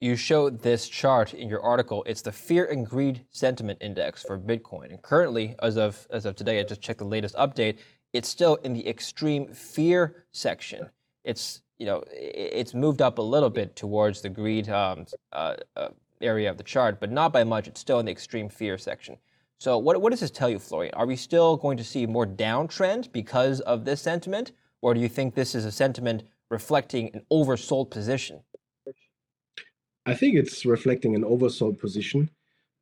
you 0.00 0.14
showed 0.14 0.62
this 0.62 0.88
chart 0.88 1.34
in 1.34 1.48
your 1.48 1.60
article. 1.62 2.04
It's 2.06 2.22
the 2.22 2.32
fear 2.32 2.64
and 2.66 2.86
greed 2.86 3.24
sentiment 3.30 3.78
index 3.80 4.22
for 4.22 4.38
Bitcoin. 4.38 4.90
And 4.90 5.02
currently, 5.02 5.56
as 5.60 5.76
of 5.76 6.06
as 6.10 6.24
of 6.24 6.36
today, 6.36 6.60
I 6.60 6.62
just 6.62 6.80
checked 6.80 7.00
the 7.00 7.04
latest 7.04 7.34
update. 7.34 7.78
It's 8.12 8.28
still 8.28 8.56
in 8.56 8.72
the 8.72 8.88
extreme 8.88 9.48
fear 9.52 10.24
section. 10.32 10.88
It's 11.24 11.62
you 11.78 11.86
know 11.86 12.04
it's 12.12 12.74
moved 12.74 13.02
up 13.02 13.18
a 13.18 13.22
little 13.22 13.50
bit 13.50 13.74
towards 13.74 14.20
the 14.20 14.28
greed 14.28 14.68
um, 14.68 15.06
uh, 15.32 15.56
uh, 15.76 15.88
area 16.20 16.50
of 16.50 16.56
the 16.56 16.62
chart, 16.62 17.00
but 17.00 17.10
not 17.10 17.32
by 17.32 17.42
much. 17.42 17.66
It's 17.66 17.80
still 17.80 17.98
in 17.98 18.06
the 18.06 18.12
extreme 18.12 18.48
fear 18.48 18.78
section. 18.78 19.16
So 19.58 19.78
what 19.78 20.00
what 20.00 20.10
does 20.10 20.20
this 20.20 20.30
tell 20.30 20.48
you, 20.48 20.60
Florian? 20.60 20.94
Are 20.94 21.06
we 21.06 21.16
still 21.16 21.56
going 21.56 21.76
to 21.76 21.84
see 21.84 22.06
more 22.06 22.26
downtrend 22.26 23.10
because 23.10 23.60
of 23.60 23.84
this 23.84 24.00
sentiment, 24.00 24.52
or 24.80 24.94
do 24.94 25.00
you 25.00 25.08
think 25.08 25.34
this 25.34 25.56
is 25.56 25.64
a 25.64 25.72
sentiment 25.72 26.22
reflecting 26.50 27.10
an 27.14 27.22
oversold 27.32 27.90
position? 27.90 28.42
I 30.08 30.14
think 30.14 30.36
it's 30.36 30.64
reflecting 30.64 31.14
an 31.14 31.22
oversold 31.22 31.78
position. 31.78 32.30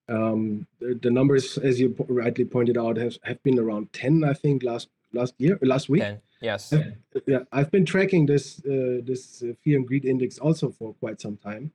Um, 0.09 0.69
the, 0.79 0.95
the, 0.95 1.11
numbers, 1.11 1.59
as 1.59 1.81
you 1.81 1.97
rightly 2.09 2.45
pointed 2.45 2.79
out, 2.79 2.97
have, 2.97 3.19
have 3.25 3.43
been 3.43 3.59
around 3.59 3.93
10, 3.93 4.23
I 4.23 4.33
think, 4.33 4.63
last 4.63 4.89
last 5.13 5.35
year, 5.39 5.59
last 5.63 5.89
week. 5.89 6.03
10, 6.03 6.21
yes. 6.41 6.73
Uh, 6.73 6.93
yeah, 7.27 7.41
I've 7.51 7.73
been 7.73 7.85
tracking 7.85 8.27
this 8.27 8.61
uh, 8.61 9.03
this 9.03 9.43
uh, 9.43 9.55
fear 9.63 9.77
and 9.79 9.87
greed 9.87 10.05
index 10.05 10.39
also 10.39 10.71
for 10.71 10.95
quite 10.95 11.21
some 11.21 11.37
time, 11.39 11.73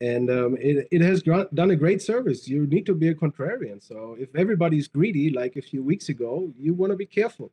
and 0.00 0.30
um, 0.30 0.56
it 0.60 0.86
it 0.92 1.00
has 1.00 1.22
done 1.22 1.70
a 1.72 1.76
great 1.84 2.00
service. 2.00 2.46
You 2.46 2.64
need 2.66 2.86
to 2.86 2.94
be 2.94 3.08
a 3.08 3.14
contrarian. 3.14 3.82
So 3.82 4.16
if 4.24 4.28
everybody's 4.36 4.86
greedy, 4.86 5.30
like 5.30 5.56
a 5.56 5.62
few 5.70 5.82
weeks 5.82 6.08
ago, 6.08 6.52
you 6.56 6.74
want 6.74 6.92
to 6.92 6.96
be 6.96 7.06
careful. 7.06 7.50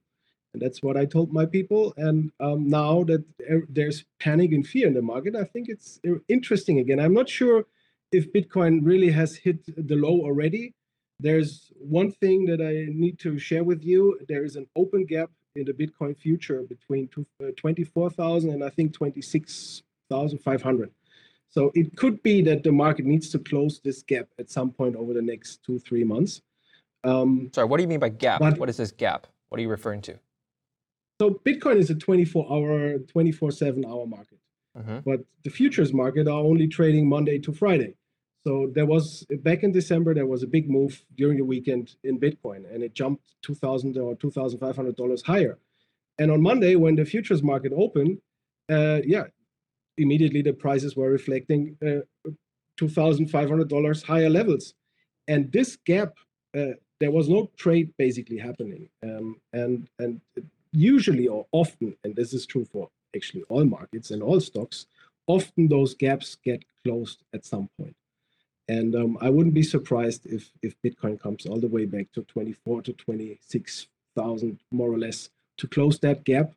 And 0.53 0.61
that's 0.61 0.83
what 0.83 0.97
I 0.97 1.05
told 1.05 1.31
my 1.31 1.45
people. 1.45 1.93
And 1.97 2.31
um, 2.39 2.69
now 2.69 3.03
that 3.03 3.23
there's 3.69 4.03
panic 4.19 4.51
and 4.51 4.67
fear 4.67 4.87
in 4.87 4.93
the 4.93 5.01
market, 5.01 5.35
I 5.35 5.45
think 5.45 5.69
it's 5.69 5.99
interesting 6.27 6.79
again. 6.79 6.99
I'm 6.99 7.13
not 7.13 7.29
sure 7.29 7.65
if 8.11 8.31
Bitcoin 8.33 8.81
really 8.83 9.09
has 9.11 9.35
hit 9.35 9.59
the 9.65 9.95
low 9.95 10.21
already. 10.21 10.73
There's 11.19 11.71
one 11.77 12.11
thing 12.11 12.45
that 12.45 12.59
I 12.61 12.91
need 12.91 13.19
to 13.19 13.39
share 13.39 13.63
with 13.63 13.83
you. 13.83 14.19
There 14.27 14.43
is 14.43 14.55
an 14.55 14.67
open 14.75 15.05
gap 15.05 15.29
in 15.55 15.65
the 15.65 15.73
Bitcoin 15.73 16.17
future 16.17 16.63
between 16.63 17.09
uh, 17.41 17.51
24,000 17.55 18.49
and 18.49 18.63
I 18.63 18.69
think 18.69 18.93
26,500. 18.93 20.91
So 21.49 21.71
it 21.75 21.95
could 21.95 22.23
be 22.23 22.41
that 22.43 22.63
the 22.63 22.71
market 22.71 23.05
needs 23.05 23.29
to 23.29 23.39
close 23.39 23.79
this 23.83 24.03
gap 24.03 24.27
at 24.39 24.49
some 24.49 24.71
point 24.71 24.95
over 24.95 25.13
the 25.13 25.21
next 25.21 25.63
two, 25.63 25.79
three 25.79 26.03
months. 26.03 26.41
Um, 27.03 27.51
Sorry, 27.53 27.67
what 27.67 27.77
do 27.77 27.83
you 27.83 27.89
mean 27.89 27.99
by 27.99 28.09
gap? 28.09 28.39
But, 28.39 28.57
what 28.57 28.69
is 28.69 28.77
this 28.77 28.91
gap? 28.91 29.27
What 29.49 29.59
are 29.59 29.61
you 29.61 29.69
referring 29.69 30.01
to? 30.03 30.17
So 31.21 31.39
Bitcoin 31.45 31.77
is 31.77 31.91
a 31.91 31.93
24 31.93 32.47
hour, 32.51 32.97
24 32.97 33.51
7 33.51 33.85
hour 33.85 34.07
market. 34.07 34.39
Uh-huh. 34.75 35.01
But 35.05 35.19
the 35.43 35.51
futures 35.51 35.93
market 35.93 36.27
are 36.27 36.39
only 36.39 36.67
trading 36.67 37.07
Monday 37.07 37.37
to 37.37 37.53
Friday. 37.53 37.93
So 38.43 38.71
there 38.73 38.87
was 38.87 39.23
back 39.43 39.61
in 39.61 39.71
December 39.71 40.15
there 40.15 40.25
was 40.25 40.41
a 40.41 40.47
big 40.47 40.67
move 40.67 40.99
during 41.15 41.37
the 41.37 41.45
weekend 41.45 41.93
in 42.03 42.19
Bitcoin, 42.19 42.61
and 42.73 42.81
it 42.81 42.95
jumped 42.95 43.35
two 43.43 43.53
thousand 43.53 43.99
or 43.99 44.15
two 44.15 44.31
thousand 44.31 44.57
five 44.57 44.75
hundred 44.75 44.95
dollars 44.95 45.21
higher. 45.21 45.59
And 46.17 46.31
on 46.31 46.41
Monday, 46.41 46.75
when 46.75 46.95
the 46.95 47.05
futures 47.05 47.43
market 47.43 47.71
opened, 47.71 48.17
uh, 48.71 49.01
yeah, 49.05 49.25
immediately 49.99 50.41
the 50.41 50.53
prices 50.53 50.95
were 50.95 51.11
reflecting 51.11 51.77
uh, 51.85 52.31
two 52.77 52.89
thousand 52.89 53.27
five 53.27 53.47
hundred 53.47 53.69
dollars 53.69 54.01
higher 54.01 54.31
levels, 54.31 54.73
and 55.27 55.51
this 55.51 55.77
gap. 55.85 56.13
Uh, 56.57 56.73
there 56.99 57.11
was 57.11 57.29
no 57.29 57.49
trade 57.57 57.91
basically 57.97 58.37
happening, 58.37 58.87
um, 59.03 59.35
and 59.53 59.87
and 59.99 60.19
usually 60.71 61.27
or 61.27 61.45
often, 61.51 61.95
and 62.03 62.15
this 62.15 62.33
is 62.33 62.45
true 62.45 62.65
for 62.65 62.89
actually 63.15 63.43
all 63.49 63.65
markets 63.65 64.11
and 64.11 64.23
all 64.23 64.39
stocks, 64.39 64.85
often 65.27 65.67
those 65.67 65.93
gaps 65.95 66.37
get 66.43 66.63
closed 66.83 67.23
at 67.33 67.45
some 67.45 67.69
point. 67.79 67.95
And 68.67 68.95
um, 68.95 69.17
I 69.21 69.29
wouldn't 69.29 69.55
be 69.55 69.63
surprised 69.63 70.25
if 70.25 70.51
if 70.61 70.75
Bitcoin 70.81 71.19
comes 71.19 71.45
all 71.45 71.59
the 71.59 71.67
way 71.67 71.85
back 71.85 72.11
to 72.13 72.21
24 72.23 72.83
to 72.83 72.93
26,000 72.93 74.59
more 74.71 74.91
or 74.91 74.97
less 74.97 75.29
to 75.57 75.67
close 75.67 75.99
that 75.99 76.23
gap. 76.23 76.53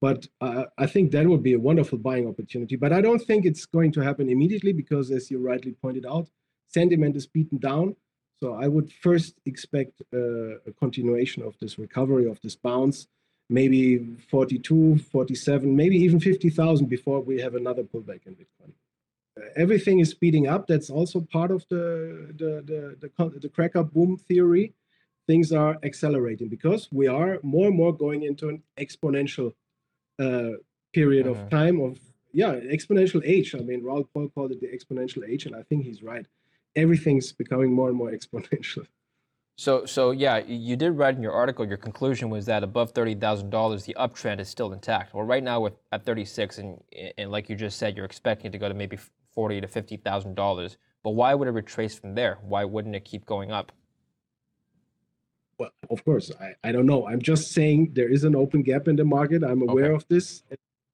But 0.00 0.26
uh, 0.40 0.64
I 0.76 0.86
think 0.86 1.10
that 1.10 1.26
would 1.26 1.42
be 1.42 1.54
a 1.54 1.58
wonderful 1.58 1.98
buying 1.98 2.28
opportunity. 2.28 2.76
But 2.76 2.92
I 2.92 3.00
don't 3.00 3.18
think 3.20 3.44
it's 3.44 3.66
going 3.66 3.92
to 3.92 4.00
happen 4.00 4.28
immediately 4.28 4.72
because, 4.72 5.10
as 5.10 5.30
you 5.30 5.38
rightly 5.40 5.72
pointed 5.72 6.06
out, 6.06 6.28
sentiment 6.68 7.16
is 7.16 7.26
beaten 7.26 7.58
down. 7.58 7.96
So 8.40 8.54
I 8.54 8.68
would 8.68 8.92
first 8.92 9.34
expect 9.46 10.02
uh, 10.14 10.60
a 10.70 10.72
continuation 10.78 11.42
of 11.42 11.56
this 11.58 11.78
recovery 11.78 12.26
of 12.30 12.40
this 12.42 12.54
bounce, 12.54 13.08
maybe 13.48 14.16
42, 14.30 14.98
47, 14.98 15.74
maybe 15.74 15.96
even 15.96 16.20
50,000 16.20 16.86
before 16.86 17.20
we 17.20 17.40
have 17.40 17.54
another 17.54 17.82
pullback 17.82 18.26
in 18.26 18.34
Bitcoin. 18.34 18.72
Uh, 19.38 19.48
everything 19.56 20.00
is 20.00 20.10
speeding 20.10 20.48
up. 20.48 20.66
That's 20.66 20.90
also 20.90 21.20
part 21.20 21.50
of 21.50 21.64
the 21.68 22.32
the 22.36 22.62
the 22.70 23.10
the, 23.16 23.38
the 23.40 23.48
crack 23.48 23.76
up 23.76 23.92
boom 23.92 24.16
theory. 24.16 24.74
Things 25.26 25.52
are 25.52 25.78
accelerating 25.82 26.48
because 26.48 26.88
we 26.90 27.06
are 27.06 27.38
more 27.42 27.66
and 27.68 27.76
more 27.76 27.94
going 27.94 28.22
into 28.22 28.48
an 28.48 28.62
exponential 28.78 29.52
uh, 30.18 30.52
period 30.92 31.26
uh-huh. 31.26 31.42
of 31.42 31.50
time 31.50 31.80
of 31.80 31.98
yeah 32.32 32.54
exponential 32.54 33.22
age. 33.24 33.54
I 33.54 33.58
mean, 33.58 33.82
Raoul 33.82 34.08
Paul 34.12 34.28
called 34.28 34.52
it 34.52 34.60
the 34.60 34.68
exponential 34.68 35.28
age, 35.28 35.46
and 35.46 35.54
I 35.54 35.62
think 35.62 35.84
he's 35.84 36.02
right 36.02 36.26
everything's 36.78 37.32
becoming 37.32 37.72
more 37.72 37.88
and 37.88 37.96
more 37.96 38.10
exponential. 38.18 38.86
So, 39.58 39.86
so 39.86 40.12
yeah, 40.12 40.38
you 40.46 40.76
did 40.76 40.92
write 40.92 41.16
in 41.16 41.22
your 41.22 41.32
article. 41.32 41.66
Your 41.66 41.78
conclusion 41.78 42.30
was 42.30 42.46
that 42.46 42.62
above 42.62 42.92
thirty 42.92 43.16
thousand 43.16 43.50
dollars, 43.50 43.84
the 43.84 43.96
uptrend 43.98 44.38
is 44.38 44.48
still 44.48 44.72
intact. 44.72 45.12
Well, 45.12 45.24
right 45.24 45.42
now, 45.42 45.58
with 45.58 45.72
at 45.90 46.06
thirty 46.06 46.24
six, 46.24 46.58
and 46.58 46.80
and 47.18 47.32
like 47.32 47.48
you 47.48 47.56
just 47.56 47.76
said, 47.76 47.96
you're 47.96 48.04
expecting 48.04 48.46
it 48.46 48.52
to 48.52 48.58
go 48.58 48.68
to 48.68 48.74
maybe 48.74 48.96
forty 49.34 49.60
to 49.60 49.66
fifty 49.66 49.96
thousand 49.96 50.36
dollars. 50.36 50.76
But 51.02 51.10
why 51.10 51.34
would 51.34 51.48
it 51.48 51.50
retrace 51.50 51.98
from 51.98 52.14
there? 52.14 52.38
Why 52.42 52.62
wouldn't 52.64 52.94
it 52.94 53.04
keep 53.04 53.26
going 53.26 53.50
up? 53.50 53.72
Well, 55.58 55.70
of 55.90 56.04
course, 56.04 56.30
I, 56.40 56.52
I 56.62 56.70
don't 56.70 56.86
know. 56.86 57.08
I'm 57.08 57.20
just 57.20 57.50
saying 57.50 57.94
there 57.94 58.08
is 58.08 58.22
an 58.22 58.36
open 58.36 58.62
gap 58.62 58.86
in 58.86 58.94
the 58.94 59.04
market. 59.04 59.42
I'm 59.42 59.68
aware 59.68 59.86
okay. 59.86 59.94
of 59.96 60.06
this. 60.08 60.44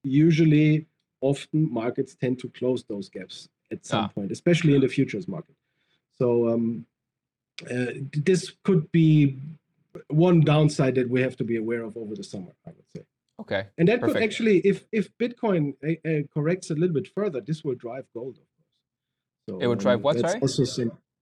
Usually, 0.03 0.87
often 1.21 1.71
markets 1.71 2.15
tend 2.15 2.39
to 2.39 2.49
close 2.49 2.83
those 2.85 3.09
gaps 3.09 3.47
at 3.71 3.85
some 3.85 4.05
ah. 4.05 4.07
point, 4.07 4.31
especially 4.31 4.73
in 4.73 4.81
the 4.81 4.87
futures 4.87 5.27
market. 5.27 5.53
So 6.17 6.49
um, 6.49 6.87
this 8.13 8.53
could 8.63 8.91
be 8.91 9.37
one 10.07 10.41
downside 10.41 10.95
that 10.95 11.09
we 11.09 11.21
have 11.21 11.37
to 11.37 11.43
be 11.43 11.55
aware 11.55 11.83
of 11.83 11.95
over 11.97 12.15
the 12.15 12.23
summer. 12.23 12.53
I 12.65 12.71
would 12.71 12.85
say. 12.95 13.03
Okay. 13.39 13.67
And 13.77 13.87
that 13.87 13.99
Perfect. 13.99 14.17
could 14.17 14.23
actually, 14.23 14.57
if 14.59 14.85
if 14.91 15.09
Bitcoin 15.17 15.75
uh, 15.83 16.09
uh, 16.09 16.21
corrects 16.33 16.69
a 16.69 16.73
little 16.73 16.93
bit 16.93 17.07
further, 17.07 17.41
this 17.41 17.63
will 17.63 17.75
drive 17.75 18.05
gold, 18.13 18.37
of 18.37 18.45
course. 18.55 19.49
So 19.49 19.59
it 19.59 19.67
would 19.67 19.79
drive 19.79 20.01
what? 20.01 20.19
Sorry. 20.19 20.39
Also 20.39 20.63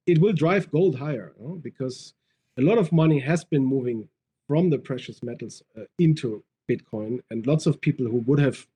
it 0.05 0.19
will 0.19 0.33
drive 0.33 0.69
gold 0.69 0.97
higher 0.97 1.33
you 1.39 1.47
know, 1.47 1.55
because 1.55 2.13
a 2.57 2.61
lot 2.61 2.77
of 2.77 2.91
money 2.91 3.19
has 3.19 3.43
been 3.43 3.65
moving 3.65 4.09
from 4.47 4.69
the 4.69 4.77
precious 4.77 5.23
metals 5.23 5.63
uh, 5.77 5.83
into 5.97 6.43
Bitcoin, 6.69 7.19
and 7.29 7.47
lots 7.47 7.65
of 7.65 7.81
people 7.81 8.05
who 8.07 8.17
would 8.27 8.39
have 8.39 8.67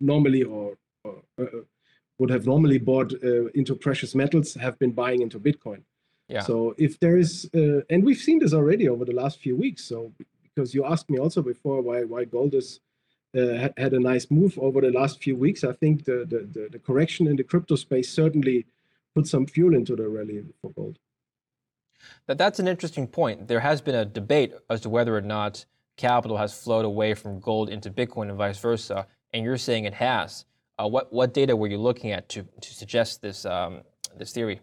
normally 0.00 0.42
or, 0.42 0.78
or 1.04 1.22
uh, 1.40 1.44
would 2.18 2.30
have 2.30 2.46
normally 2.46 2.78
bought 2.78 3.12
uh, 3.22 3.46
into 3.54 3.74
precious 3.74 4.14
metals 4.14 4.54
have 4.54 4.78
been 4.78 4.92
buying 4.92 5.20
into 5.20 5.38
Bitcoin. 5.38 5.82
Yeah. 6.28 6.42
So 6.42 6.74
if 6.76 7.00
there 7.00 7.16
is, 7.16 7.48
uh, 7.54 7.80
and 7.90 8.04
we've 8.04 8.18
seen 8.18 8.38
this 8.38 8.52
already 8.52 8.88
over 8.88 9.04
the 9.04 9.14
last 9.14 9.40
few 9.40 9.56
weeks. 9.56 9.84
So 9.84 10.12
because 10.42 10.74
you 10.74 10.84
asked 10.84 11.08
me 11.08 11.18
also 11.18 11.42
before 11.42 11.80
why 11.80 12.04
why 12.04 12.24
gold 12.24 12.54
is 12.54 12.80
uh, 13.36 13.68
had, 13.76 13.92
a 13.92 14.00
nice 14.00 14.30
move 14.30 14.58
over 14.58 14.80
the 14.80 14.90
last 14.90 15.22
few 15.22 15.36
weeks. 15.36 15.62
I 15.64 15.72
think 15.72 16.04
the, 16.04 16.26
the, 16.28 16.48
the 16.52 16.68
the 16.72 16.78
correction 16.78 17.26
in 17.26 17.36
the 17.36 17.44
crypto 17.44 17.76
space 17.76 18.10
certainly 18.10 18.66
put 19.14 19.26
some 19.26 19.46
fuel 19.46 19.74
into 19.74 19.96
the 19.96 20.08
rally 20.08 20.44
for 20.60 20.70
gold. 20.70 20.98
That 22.26 22.38
that's 22.38 22.58
an 22.58 22.68
interesting 22.68 23.06
point. 23.06 23.48
There 23.48 23.60
has 23.60 23.80
been 23.80 23.94
a 23.94 24.04
debate 24.04 24.52
as 24.68 24.80
to 24.82 24.88
whether 24.88 25.16
or 25.16 25.20
not 25.20 25.64
capital 25.96 26.36
has 26.36 26.58
flowed 26.58 26.84
away 26.84 27.14
from 27.14 27.40
gold 27.40 27.68
into 27.68 27.90
Bitcoin 27.90 28.28
and 28.28 28.38
vice 28.38 28.58
versa, 28.58 29.06
and 29.32 29.44
you're 29.44 29.58
saying 29.58 29.84
it 29.84 29.94
has. 29.94 30.44
Uh, 30.78 30.88
what 30.88 31.12
what 31.12 31.34
data 31.34 31.56
were 31.56 31.68
you 31.68 31.78
looking 31.78 32.12
at 32.12 32.28
to 32.30 32.46
to 32.60 32.74
suggest 32.74 33.22
this 33.22 33.44
um, 33.44 33.82
this 34.16 34.32
theory? 34.32 34.60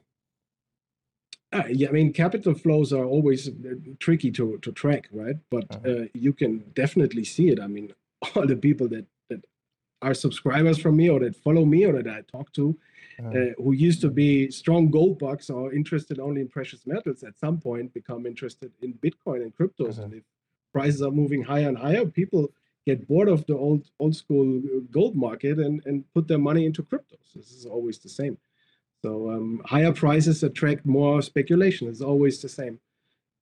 Uh, 1.53 1.63
yeah, 1.69 1.89
I 1.89 1.91
mean, 1.91 2.11
capital 2.11 2.53
flows 2.53 2.91
are 2.91 3.05
always 3.05 3.47
uh, 3.47 3.75
tricky 3.99 4.31
to 4.31 4.57
to 4.59 4.71
track, 4.71 5.07
right? 5.11 5.37
But 5.49 5.65
uh-huh. 5.69 5.89
uh, 5.89 6.05
you 6.13 6.33
can 6.33 6.63
definitely 6.73 7.23
see 7.23 7.49
it. 7.49 7.59
I 7.59 7.67
mean, 7.67 7.93
all 8.36 8.45
the 8.45 8.55
people 8.55 8.88
that 8.89 9.05
that 9.29 9.45
are 10.01 10.13
subscribers 10.13 10.77
from 10.77 10.97
me 10.97 11.10
or 11.10 11.19
that 11.19 11.36
follow 11.36 11.65
me 11.65 11.86
or 11.86 11.93
that 12.01 12.08
I 12.08 12.21
talk 12.21 12.51
to, 12.53 12.77
uh-huh. 13.19 13.29
uh, 13.29 13.63
who 13.63 13.73
used 13.73 14.01
to 14.01 14.10
be 14.10 14.51
strong 14.51 14.89
gold 14.89 15.19
bugs 15.19 15.49
or 15.49 15.73
interested 15.73 16.19
only 16.19 16.41
in 16.41 16.47
precious 16.47 16.86
metals, 16.86 17.23
at 17.23 17.39
some 17.39 17.60
point 17.60 17.93
become 17.93 18.25
interested 18.25 18.71
in 18.81 18.93
Bitcoin 18.95 19.41
and 19.43 19.55
cryptos. 19.55 19.97
Uh-huh. 19.97 20.03
And 20.03 20.13
if 20.15 20.23
prices 20.73 21.01
are 21.01 21.12
moving 21.12 21.43
higher 21.43 21.69
and 21.69 21.77
higher, 21.77 22.05
people 22.05 22.51
get 22.86 23.08
bored 23.08 23.29
of 23.29 23.45
the 23.45 23.58
old 23.58 23.89
old 23.99 24.15
school 24.15 24.62
gold 24.91 25.15
market 25.15 25.58
and 25.60 25.81
and 25.86 26.03
put 26.13 26.27
their 26.27 26.43
money 26.49 26.65
into 26.65 26.84
cryptos. 26.84 27.34
This 27.34 27.51
is 27.51 27.65
always 27.65 27.99
the 27.99 28.10
same. 28.10 28.38
So 29.06 29.30
um, 29.30 29.62
higher 29.65 29.94
prices 29.94 30.41
attract 30.41 30.84
more 30.84 31.22
speculation. 31.22 31.88
It's 31.88 32.02
always 32.02 32.41
the 32.41 32.50
same, 32.50 32.80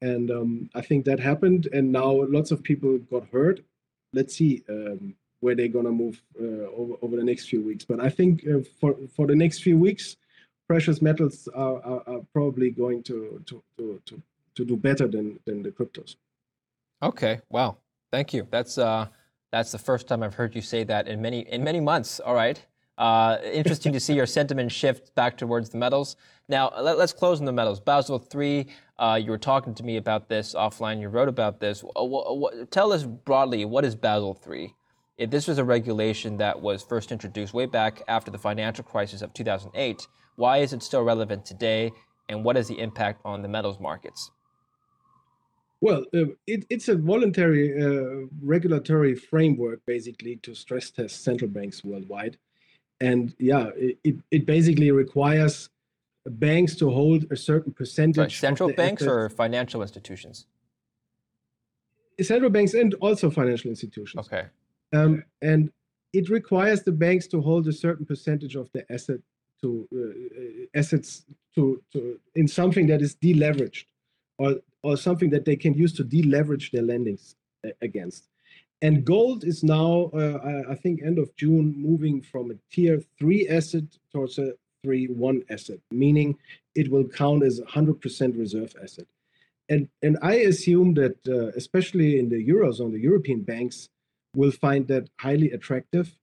and 0.02 0.30
um, 0.30 0.69
I 0.76 0.82
think 0.82 1.06
that 1.06 1.21
happened. 1.21 1.69
And 1.71 1.89
now 1.89 2.26
lots 2.28 2.52
of 2.52 2.62
people 2.62 2.97
got 3.10 3.30
hurt. 3.32 3.62
Let's 4.12 4.36
see 4.36 4.62
um, 4.67 5.15
where 5.39 5.56
they're 5.56 5.69
gonna 5.78 5.97
move 6.04 6.21
uh, 6.38 6.67
over 6.80 6.95
over 7.02 7.15
the 7.15 7.23
next 7.23 7.45
few 7.47 7.62
weeks. 7.62 7.86
But 7.86 8.02
I 8.02 8.10
think 8.10 8.45
uh, 8.45 8.60
for 8.82 8.97
for 9.15 9.26
the 9.26 9.38
next 9.38 9.63
few 9.63 9.78
weeks, 9.78 10.17
precious 10.67 11.02
metals 11.02 11.47
are, 11.56 11.82
are, 11.91 12.04
are 12.08 12.21
probably 12.34 12.69
going 12.69 13.02
to 13.04 13.41
to, 13.45 13.63
to 13.78 14.02
to 14.08 14.21
to 14.56 14.65
do 14.65 14.76
better 14.76 15.08
than 15.08 15.39
than 15.45 15.63
the 15.63 15.71
cryptos. 15.71 16.17
Okay. 17.02 17.39
Wow. 17.49 17.78
Thank 18.12 18.34
you. 18.34 18.45
That's 18.52 18.78
uh 18.78 19.08
that's 19.54 19.71
the 19.71 19.80
first 19.80 20.08
time 20.10 20.23
I've 20.23 20.36
heard 20.36 20.56
you 20.56 20.62
say 20.62 20.84
that 20.84 21.08
in 21.08 21.21
many 21.21 21.47
in 21.47 21.63
many 21.63 21.80
months. 21.80 22.19
All 22.19 22.36
right. 22.36 22.60
Uh, 22.97 23.38
interesting 23.51 23.91
to 23.91 23.99
see 23.99 24.13
your 24.13 24.25
sentiment 24.25 24.71
shift 24.71 25.13
back 25.15 25.38
towards 25.38 25.69
the 25.69 25.77
metals. 25.77 26.15
Now 26.47 26.71
let, 26.79 26.97
us 26.99 27.13
close 27.13 27.39
on 27.39 27.45
the 27.45 27.51
metals. 27.51 27.79
Basel 27.79 28.19
three. 28.19 28.67
Uh, 28.99 29.19
you 29.21 29.32
were 29.32 29.38
talking 29.38 29.73
to 29.75 29.84
me 29.84 29.97
about 29.97 30.29
this 30.29 30.53
offline. 30.53 31.01
You 31.01 31.10
wrote 31.10 31.27
about 31.27 31.60
this. 31.60 31.84
tell 32.69 32.93
us 32.93 33.03
broadly 33.03 33.65
what 33.65 33.84
is 33.86 33.95
Basel 33.95 34.34
three. 34.34 34.75
If 35.17 35.29
this 35.29 35.47
was 35.47 35.58
a 35.58 35.63
regulation 35.63 36.38
that 36.38 36.60
was 36.60 36.84
first 36.84 37.12
introduced 37.12 37.53
way 37.53 37.65
back 37.65 38.01
after 38.08 38.32
the 38.32 38.38
financial 38.38 38.84
crisis 38.84 39.21
of 39.21 39.34
2008, 39.34 40.08
why 40.36 40.58
is 40.58 40.73
it 40.73 40.82
still 40.82 41.03
relevant 41.03 41.45
today, 41.45 41.91
and 42.29 42.43
what 42.43 42.58
is 42.58 42.67
the 42.67 42.79
impact 42.79 43.21
on 43.23 43.43
the 43.43 43.47
metals 43.47 43.79
markets? 43.79 44.32
Well, 45.82 46.06
uh, 46.15 46.34
it, 46.47 46.65
it's 46.69 46.88
a 46.88 46.95
voluntary 46.95 47.79
uh, 47.79 48.27
regulatory 48.41 49.15
framework 49.15 49.82
basically 49.86 50.38
to 50.38 50.56
stress 50.56 50.89
test 50.89 51.23
central 51.23 51.51
banks 51.51 51.84
worldwide. 51.84 52.38
And 53.03 53.35
yeah, 53.37 53.69
it, 53.75 54.15
it 54.31 54.45
basically 54.45 54.89
requires 54.91 55.69
banks 56.25 56.73
to 56.77 56.89
hold 56.89 57.25
a 57.31 57.35
certain 57.35 57.73
percentage. 57.73 58.39
Sorry, 58.39 58.49
central 58.49 58.73
banks 58.73 59.01
assets. 59.01 59.11
or 59.11 59.29
financial 59.29 59.81
institutions? 59.81 60.45
Central 62.21 62.49
banks 62.49 62.73
and 62.73 62.93
also 63.01 63.29
financial 63.29 63.69
institutions. 63.69 64.25
Okay. 64.25 64.45
Um, 64.93 65.23
and 65.41 65.69
it 66.13 66.29
requires 66.29 66.83
the 66.83 66.93
banks 66.93 67.27
to 67.27 67.41
hold 67.41 67.67
a 67.67 67.73
certain 67.73 68.05
percentage 68.05 68.55
of 68.55 68.71
the 68.71 68.89
asset 68.89 69.19
to 69.61 69.87
uh, 69.93 69.99
uh 69.99 70.79
assets 70.79 71.25
to, 71.55 71.81
to 71.91 72.19
in 72.35 72.47
something 72.47 72.87
that 72.87 73.01
is 73.01 73.15
deleveraged 73.15 73.85
or 74.37 74.55
or 74.81 74.95
something 74.95 75.29
that 75.31 75.43
they 75.43 75.57
can 75.57 75.73
use 75.73 75.91
to 75.93 76.03
deleverage 76.03 76.71
their 76.71 76.83
lendings 76.83 77.35
against. 77.81 78.29
And 78.83 79.05
gold 79.05 79.43
is 79.43 79.63
now, 79.63 80.11
uh, 80.13 80.63
I 80.69 80.75
think, 80.75 81.01
end 81.01 81.17
of 81.17 81.35
June, 81.35 81.73
moving 81.75 82.21
from 82.21 82.51
a 82.51 82.55
tier 82.69 83.01
three 83.17 83.47
asset 83.47 83.85
towards 84.11 84.37
a 84.37 84.53
tier 84.83 85.07
one 85.07 85.41
asset, 85.49 85.79
meaning 85.89 86.37
it 86.75 86.91
will 86.91 87.07
count 87.07 87.43
as 87.43 87.61
100% 87.61 88.37
reserve 88.37 88.75
asset. 88.83 89.07
And, 89.69 89.87
and 90.01 90.17
I 90.21 90.33
assume 90.51 90.93
that, 90.95 91.17
uh, 91.27 91.57
especially 91.57 92.19
in 92.19 92.29
the 92.29 92.45
Eurozone, 92.45 92.91
the 92.91 92.99
European 92.99 93.41
banks 93.41 93.87
will 94.35 94.51
find 94.51 94.87
that 94.89 95.09
highly 95.17 95.51
attractive 95.51 96.15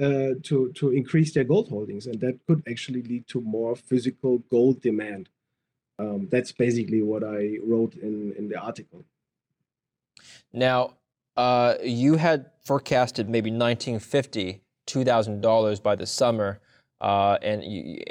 uh, 0.00 0.40
to, 0.44 0.72
to 0.76 0.92
increase 0.92 1.34
their 1.34 1.44
gold 1.44 1.68
holdings. 1.68 2.06
And 2.06 2.18
that 2.20 2.38
could 2.48 2.62
actually 2.68 3.02
lead 3.02 3.28
to 3.28 3.40
more 3.42 3.76
physical 3.76 4.38
gold 4.50 4.80
demand 4.80 5.28
um, 5.98 6.28
that's 6.30 6.52
basically 6.52 7.02
what 7.02 7.24
I 7.24 7.58
wrote 7.62 7.94
in, 7.94 8.34
in 8.36 8.48
the 8.48 8.56
article. 8.56 9.04
Now, 10.52 10.94
uh, 11.36 11.74
you 11.82 12.16
had 12.16 12.50
forecasted 12.64 13.28
maybe 13.28 13.50
1950 13.50 14.62
$2,000 14.86 15.82
by 15.82 15.96
the 15.96 16.06
summer, 16.06 16.60
uh, 17.00 17.36
and, 17.42 17.62
you, 17.64 18.02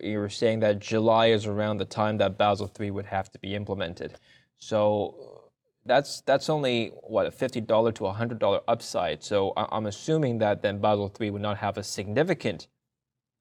you 0.00 0.18
were 0.18 0.28
saying 0.28 0.60
that 0.60 0.78
July 0.78 1.26
is 1.26 1.46
around 1.46 1.78
the 1.78 1.84
time 1.84 2.16
that 2.18 2.38
Basel 2.38 2.70
III 2.78 2.92
would 2.92 3.06
have 3.06 3.30
to 3.32 3.38
be 3.38 3.54
implemented. 3.54 4.14
So 4.58 5.40
that's 5.84 6.20
that's 6.22 6.50
only 6.50 6.92
what 7.02 7.26
a 7.26 7.30
fifty 7.30 7.60
dollar 7.60 7.90
to 7.92 8.06
hundred 8.06 8.38
dollar 8.38 8.60
upside. 8.68 9.22
So 9.22 9.52
I'm 9.56 9.86
assuming 9.86 10.38
that 10.38 10.62
then 10.62 10.78
Basel 10.78 11.12
III 11.18 11.30
would 11.30 11.42
not 11.42 11.56
have 11.58 11.78
a 11.78 11.82
significant 11.82 12.68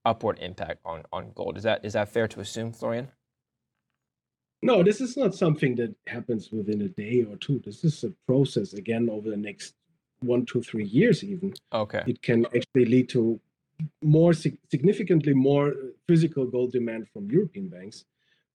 upward 0.06 0.40
impact 0.40 0.80
on, 0.86 1.04
on 1.12 1.32
gold. 1.36 1.58
Is 1.58 1.64
that 1.64 1.84
is 1.84 1.94
that 1.94 2.10
fair 2.10 2.28
to 2.30 2.40
assume, 2.40 2.72
Florian? 2.72 3.10
No, 4.62 4.84
this 4.84 5.00
is 5.00 5.16
not 5.16 5.34
something 5.36 5.76
that 5.76 5.96
happens 6.08 6.52
within 6.52 6.82
a 6.82 6.90
day 6.90 7.26
or 7.30 7.38
two. 7.38 7.62
This 7.66 7.84
is 7.84 8.04
a 8.04 8.12
process 8.28 8.74
again 8.74 9.10
over 9.10 9.30
the 9.30 9.38
next 9.38 9.74
one, 10.20 10.46
two, 10.46 10.62
three 10.62 10.86
years, 10.86 11.24
even. 11.24 11.54
Okay. 11.72 12.04
It 12.06 12.22
can 12.22 12.46
actually 12.48 12.86
lead 12.86 13.08
to 13.10 13.40
more 14.04 14.34
significantly 14.34 15.34
more 15.34 15.74
physical 16.08 16.46
gold 16.46 16.74
demand 16.74 17.08
from 17.14 17.32
European 17.32 17.70
banks. 17.70 18.06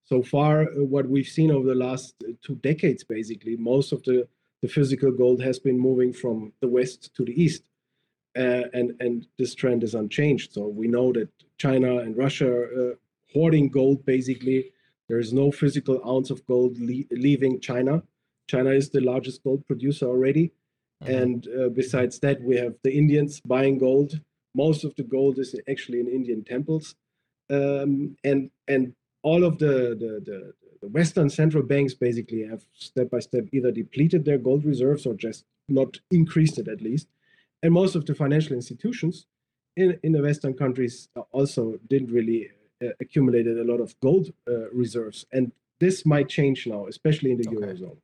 so 0.07 0.23
far, 0.23 0.63
uh, 0.63 0.85
what 0.85 1.09
we've 1.09 1.27
seen 1.27 1.51
over 1.51 1.69
the 1.69 1.75
last 1.75 2.15
uh, 2.23 2.33
two 2.43 2.57
decades, 2.57 3.03
basically, 3.03 3.57
most 3.57 3.91
of 3.91 4.03
the, 4.03 4.29
the 4.61 4.69
physical 4.69 5.11
gold 5.11 5.43
has 5.43 5.59
been 5.59 5.79
moving 5.79 6.13
from 6.13 6.53
the 6.61 6.69
west 6.69 7.15
to 7.17 7.25
the 7.25 7.43
east. 7.43 7.63
Uh, 8.37 8.65
and, 8.75 8.95
and 9.01 9.27
this 9.39 9.55
trend 9.55 9.83
is 9.83 9.95
unchanged. 9.95 10.53
So 10.53 10.67
we 10.67 10.89
know 10.89 11.13
that 11.13 11.31
China 11.57 11.99
and 11.99 12.15
Russia 12.17 12.51
are 12.51 12.91
uh, 12.93 12.95
hoarding 13.33 13.69
gold, 13.71 14.05
basically. 14.05 14.73
There 15.09 15.19
is 15.19 15.33
no 15.33 15.51
physical 15.51 16.01
ounce 16.09 16.31
of 16.31 16.45
gold 16.47 16.79
le- 16.79 17.05
leaving 17.11 17.61
China. 17.61 18.03
China 18.49 18.71
is 18.71 18.91
the 18.91 19.01
largest 19.01 19.43
gold 19.43 19.67
producer 19.67 20.07
already. 20.07 20.53
Mm-hmm. 21.03 21.15
And 21.15 21.49
uh, 21.49 21.69
besides 21.69 22.19
that, 22.21 22.41
we 22.43 22.57
have 22.57 22.75
the 22.83 22.97
Indians 22.97 23.41
buying 23.47 23.79
gold. 23.79 24.21
Most 24.55 24.85
of 24.85 24.95
the 24.97 25.03
gold 25.03 25.39
is 25.39 25.55
actually 25.71 26.01
in 26.01 26.09
Indian 26.09 26.45
temples. 26.45 26.95
Um, 27.51 28.17
and 28.25 28.51
and 28.69 28.95
all 29.23 29.45
of 29.45 29.59
the, 29.59 29.97
the, 29.99 30.23
the, 30.25 30.53
the 30.81 30.89
Western 30.89 31.29
central 31.31 31.63
banks 31.63 31.95
basically 31.95 32.47
have 32.47 32.63
step 32.75 33.11
by 33.11 33.19
step 33.19 33.45
either 33.53 33.71
depleted 33.71 34.25
their 34.25 34.39
gold 34.39 34.65
reserves 34.65 35.07
or 35.07 35.15
just 35.15 35.45
not 35.69 35.99
increased 36.11 36.59
it 36.59 36.69
at 36.69 36.83
least. 36.83 37.09
And 37.63 37.73
most 37.73 37.95
of 37.97 38.05
the 38.05 38.15
financial 38.15 38.55
institutions 38.55 39.27
in, 39.77 39.99
in 40.03 40.13
the 40.13 40.23
Western 40.23 40.55
countries 40.55 41.09
also 41.33 41.79
didn't 41.89 42.13
really 42.13 42.51
uh, 42.85 42.93
accumulate 43.01 43.47
a 43.47 43.65
lot 43.65 43.81
of 43.81 43.99
gold 44.01 44.33
uh, 44.49 44.71
reserves. 44.71 45.25
And 45.33 45.53
this 45.81 46.05
might 46.05 46.29
change 46.29 46.67
now, 46.67 46.87
especially 46.87 47.33
in 47.33 47.39
the 47.39 47.49
okay. 47.49 47.59
Eurozone. 47.59 47.97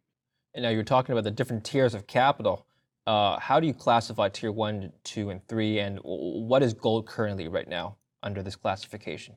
And 0.54 0.64
now 0.64 0.70
you're 0.70 0.82
talking 0.82 1.12
about 1.12 1.24
the 1.24 1.30
different 1.30 1.64
tiers 1.64 1.94
of 1.94 2.06
capital. 2.06 2.66
Uh, 3.06 3.38
how 3.38 3.60
do 3.60 3.66
you 3.66 3.74
classify 3.74 4.28
tier 4.28 4.52
one, 4.52 4.92
two, 5.04 5.30
and 5.30 5.46
three? 5.48 5.78
And 5.78 5.98
what 6.02 6.62
is 6.62 6.74
gold 6.74 7.06
currently 7.06 7.48
right 7.48 7.68
now 7.68 7.96
under 8.22 8.42
this 8.42 8.56
classification? 8.56 9.36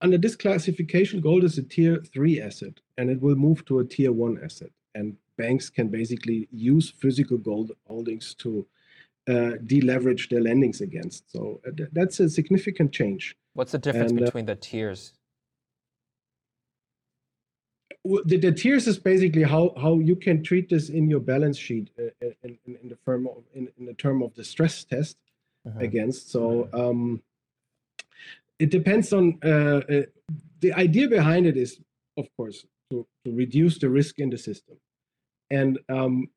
under 0.00 0.18
this 0.18 0.36
classification, 0.36 1.20
gold 1.20 1.44
is 1.44 1.58
a 1.58 1.62
tier 1.62 2.02
three 2.12 2.40
asset 2.40 2.74
and 2.96 3.10
it 3.10 3.20
will 3.20 3.34
move 3.34 3.64
to 3.66 3.80
a 3.80 3.84
tier 3.84 4.12
one 4.12 4.38
asset. 4.42 4.70
And 4.94 5.16
banks 5.36 5.70
can 5.70 5.88
basically 5.88 6.48
use 6.52 6.90
physical 6.90 7.38
gold 7.38 7.72
holdings 7.86 8.34
to 8.36 8.66
uh, 9.28 9.52
deleverage 9.66 10.30
their 10.30 10.40
lendings 10.40 10.80
against. 10.80 11.30
So 11.30 11.60
uh, 11.66 11.70
th- 11.76 11.90
that's 11.92 12.20
a 12.20 12.28
significant 12.28 12.92
change. 12.92 13.36
What's 13.58 13.72
the 13.72 13.78
difference 13.78 14.12
and, 14.12 14.22
uh, 14.22 14.24
between 14.24 14.46
the 14.46 14.54
tiers? 14.54 15.14
The, 18.04 18.36
the, 18.36 18.52
tiers 18.52 18.86
is 18.86 19.00
basically 19.00 19.42
how, 19.42 19.74
how 19.76 19.98
you 19.98 20.14
can 20.14 20.44
treat 20.44 20.68
this 20.68 20.90
in 20.90 21.10
your 21.10 21.18
balance 21.18 21.58
sheet 21.58 21.90
uh, 21.98 22.04
in, 22.44 22.56
in, 22.66 22.76
in 22.84 22.88
the 22.88 22.94
firm 23.04 23.26
of, 23.26 23.42
in, 23.54 23.66
in 23.76 23.86
the 23.86 23.94
term 23.94 24.22
of 24.22 24.32
the 24.36 24.44
stress 24.44 24.84
test 24.84 25.16
mm-hmm. 25.66 25.80
against. 25.80 26.30
So 26.30 26.68
um, 26.72 27.20
it 28.60 28.70
depends 28.70 29.12
on 29.12 29.40
uh, 29.44 29.48
uh, 29.48 30.02
the 30.60 30.72
idea 30.74 31.08
behind 31.08 31.44
it 31.44 31.56
is, 31.56 31.80
of 32.16 32.28
course, 32.36 32.64
to, 32.90 33.04
to 33.24 33.32
reduce 33.32 33.76
the 33.78 33.88
risk 33.88 34.20
in 34.20 34.30
the 34.30 34.38
system. 34.38 34.76
And 35.50 35.80
um, 35.88 36.28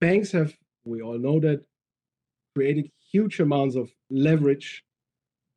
banks 0.00 0.32
have, 0.32 0.56
we 0.84 1.02
all 1.02 1.18
know 1.18 1.38
that, 1.38 1.64
created 2.56 2.90
huge 3.12 3.38
amounts 3.38 3.76
of 3.76 3.92
leverage 4.10 4.82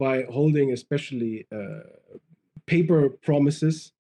by 0.02 0.24
holding, 0.38 0.68
especially 0.72 1.46
uh, 1.52 1.82
paper 2.66 3.02
promises 3.28 3.94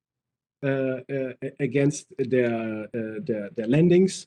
uh, 0.63 0.97
uh, 1.17 1.33
against 1.59 2.05
their, 2.17 2.87
their, 3.27 3.45
their 3.55 3.69
lendings. 3.75 4.25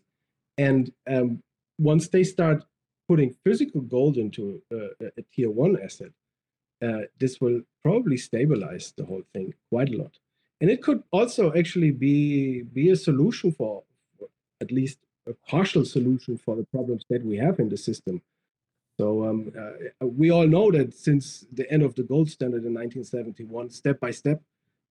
And 0.56 0.92
um, 1.14 1.42
once 1.78 2.04
they 2.08 2.22
start 2.22 2.64
putting 3.08 3.34
physical 3.44 3.80
gold 3.80 4.16
into 4.24 4.62
a 5.18 5.22
tier 5.32 5.50
one 5.50 5.74
asset, 5.86 6.12
this 7.18 7.40
will 7.40 7.60
probably 7.82 8.18
stabilize 8.28 8.86
the 8.96 9.04
whole 9.04 9.24
thing 9.32 9.52
quite 9.68 9.90
a 9.92 9.96
lot. 9.96 10.14
And 10.60 10.70
it 10.70 10.80
could 10.80 11.02
also 11.10 11.52
actually 11.60 11.90
be 11.90 12.62
be 12.78 12.90
a 12.90 12.96
solution 13.08 13.48
for 13.58 13.82
at 14.60 14.70
least 14.78 14.98
a 15.32 15.34
partial 15.50 15.84
solution 15.84 16.38
for 16.44 16.54
the 16.56 16.66
problems 16.74 17.04
that 17.10 17.24
we 17.24 17.36
have 17.36 17.58
in 17.58 17.68
the 17.68 17.76
system. 17.76 18.22
So 18.98 19.24
um, 19.24 19.52
uh, 19.58 20.06
we 20.06 20.30
all 20.30 20.46
know 20.46 20.70
that 20.70 20.94
since 20.94 21.44
the 21.52 21.70
end 21.70 21.82
of 21.82 21.94
the 21.94 22.04
gold 22.04 22.30
standard 22.30 22.64
in 22.64 22.74
1971, 22.74 23.70
step 23.70 23.98
by 24.00 24.12
step, 24.12 24.40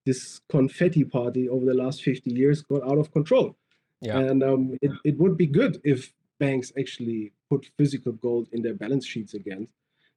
this 0.06 0.42
confetti 0.50 1.06
party 1.06 1.48
over 1.48 1.66
the 1.66 1.74
last 1.74 2.04
50 2.04 2.32
years 2.32 2.62
got 2.62 2.84
out 2.84 2.98
of 2.98 3.12
control. 3.12 3.56
Yeah. 4.02 4.20
And 4.20 4.44
um, 4.44 4.78
it, 4.82 4.92
it 5.06 5.18
would 5.18 5.38
be 5.38 5.48
good 5.48 5.80
if 5.86 6.14
banks 6.40 6.74
actually 6.78 7.32
put 7.50 7.70
physical 7.78 8.12
gold 8.12 8.50
in 8.52 8.62
their 8.62 8.74
balance 8.74 9.06
sheets 9.06 9.34
again 9.34 9.68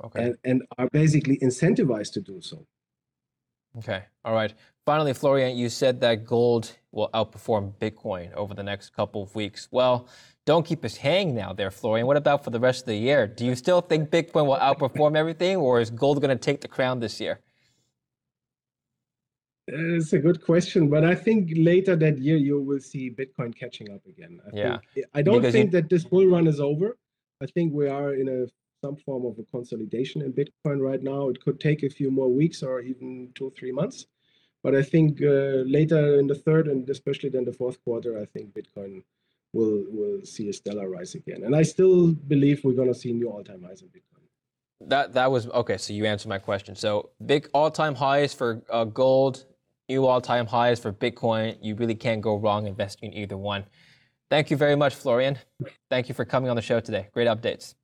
okay. 0.05 0.25
and, 0.25 0.37
and 0.45 0.63
are 0.79 0.89
basically 0.91 1.39
incentivized 1.39 2.13
to 2.15 2.21
do 2.21 2.41
so. 2.41 2.67
Okay, 3.79 4.05
all 4.25 4.33
right. 4.33 4.55
Finally, 4.87 5.13
Florian, 5.13 5.57
you 5.57 5.69
said 5.69 6.01
that 6.01 6.25
gold 6.25 6.73
will 6.93 7.11
outperform 7.13 7.75
Bitcoin 7.75 8.33
over 8.33 8.55
the 8.55 8.63
next 8.63 8.91
couple 8.95 9.23
of 9.23 9.35
weeks. 9.35 9.69
Well, 9.71 10.09
don't 10.47 10.65
keep 10.65 10.85
us 10.85 10.97
hanging 10.97 11.35
now 11.35 11.53
there, 11.53 11.71
Florian. 11.71 12.07
What 12.07 12.17
about 12.17 12.45
for 12.45 12.51
the 12.51 12.61
rest 12.61 12.83
of 12.83 12.87
the 12.87 12.97
year? 12.97 13.27
Do 13.27 13.45
you 13.45 13.55
still 13.55 13.81
think 13.81 14.11
Bitcoin 14.11 14.47
will 14.47 14.57
outperform 14.57 15.17
everything, 15.23 15.57
or 15.57 15.81
is 15.81 15.91
gold 15.91 16.23
going 16.23 16.37
to 16.37 16.43
take 16.43 16.63
the 16.63 16.69
crown 16.69 17.01
this 17.01 17.21
year? 17.21 17.41
It's 19.69 20.13
a 20.13 20.19
good 20.19 20.45
question, 20.45 20.89
but 20.89 21.05
I 21.05 21.17
think 21.17 21.51
later 21.57 21.97
that 21.97 22.19
year 22.19 22.37
you 22.37 22.63
will 22.63 22.79
see 22.79 23.11
Bitcoin 23.11 23.55
catching 23.55 23.91
up 23.91 24.07
again. 24.07 24.41
I 24.47 24.57
yeah. 24.57 24.79
Think, 24.95 25.07
I 25.13 25.23
don't 25.23 25.39
because 25.41 25.53
think 25.53 25.73
you... 25.73 25.81
that 25.81 25.91
this 25.91 26.05
bull 26.05 26.27
run 26.27 26.47
is 26.47 26.61
over. 26.61 26.97
I 27.43 27.47
think 27.47 27.73
we 27.73 27.89
are 27.89 28.15
in 28.15 28.29
a 28.29 28.47
some 28.85 28.97
form 28.97 29.25
of 29.27 29.37
a 29.39 29.43
consolidation 29.45 30.23
in 30.23 30.33
Bitcoin 30.33 30.81
right 30.81 31.03
now. 31.03 31.29
It 31.29 31.43
could 31.43 31.59
take 31.59 31.83
a 31.83 31.91
few 31.91 32.11
more 32.11 32.29
weeks 32.29 32.63
or 32.63 32.81
even 32.81 33.33
two, 33.35 33.53
three 33.59 33.73
months. 33.73 34.07
But 34.63 34.77
I 34.77 34.83
think 34.83 35.21
uh, 35.23 35.65
later 35.79 36.21
in 36.21 36.27
the 36.29 36.35
third 36.35 36.69
and 36.69 36.89
especially 36.89 37.31
then 37.31 37.45
the 37.45 37.53
fourth 37.53 37.83
quarter, 37.85 38.21
I 38.21 38.27
think 38.27 38.55
Bitcoin 38.55 39.03
will 39.57 39.85
will 39.97 40.19
see 40.25 40.49
a 40.49 40.53
stellar 40.53 40.89
rise 40.97 41.15
again. 41.15 41.41
And 41.45 41.55
I 41.57 41.63
still 41.63 42.13
believe 42.13 42.57
we're 42.65 42.79
going 42.83 42.93
to 42.93 42.99
see 43.03 43.13
new 43.13 43.29
all-time 43.31 43.63
highs 43.67 43.81
in 43.83 43.89
Bitcoin. 43.89 44.25
That 44.93 45.15
that 45.15 45.31
was 45.31 45.49
okay. 45.49 45.79
So 45.79 45.93
you 45.93 46.05
answered 46.05 46.29
my 46.29 46.39
question. 46.39 46.77
So 46.77 47.11
big 47.25 47.49
all-time 47.55 47.95
highs 47.95 48.35
for 48.35 48.63
uh, 48.71 48.85
gold, 48.85 49.45
new 49.89 50.05
all-time 50.07 50.47
highs 50.47 50.79
for 50.81 50.93
Bitcoin. 50.93 51.57
You 51.63 51.75
really 51.75 51.95
can't 51.95 52.21
go 52.21 52.37
wrong 52.37 52.67
investing 52.67 53.13
in 53.13 53.19
either 53.23 53.39
one. 53.39 53.65
Thank 54.29 54.51
you 54.51 54.57
very 54.57 54.77
much, 54.77 54.95
Florian. 54.95 55.39
Thank 55.89 56.09
you 56.09 56.15
for 56.15 56.25
coming 56.25 56.51
on 56.51 56.57
the 56.57 56.63
show 56.63 56.81
today. 56.81 57.09
Great 57.15 57.29
updates. 57.29 57.75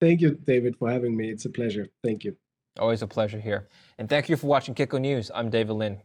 Thank 0.00 0.20
you, 0.20 0.30
David, 0.44 0.76
for 0.78 0.90
having 0.90 1.16
me. 1.16 1.30
It's 1.30 1.44
a 1.44 1.50
pleasure. 1.50 1.86
Thank 2.02 2.24
you. 2.24 2.36
Always 2.78 3.02
a 3.02 3.06
pleasure 3.06 3.40
here. 3.40 3.68
And 3.98 4.08
thank 4.08 4.28
you 4.28 4.36
for 4.36 4.46
watching 4.46 4.74
Kitco 4.74 5.00
News. 5.00 5.30
I'm 5.34 5.48
David 5.50 5.74
Lin. 5.74 6.00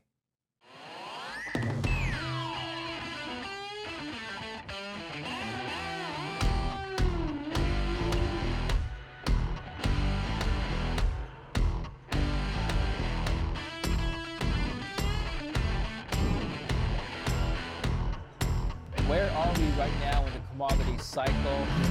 Commodity 20.61 20.95
cycle? 20.99 21.90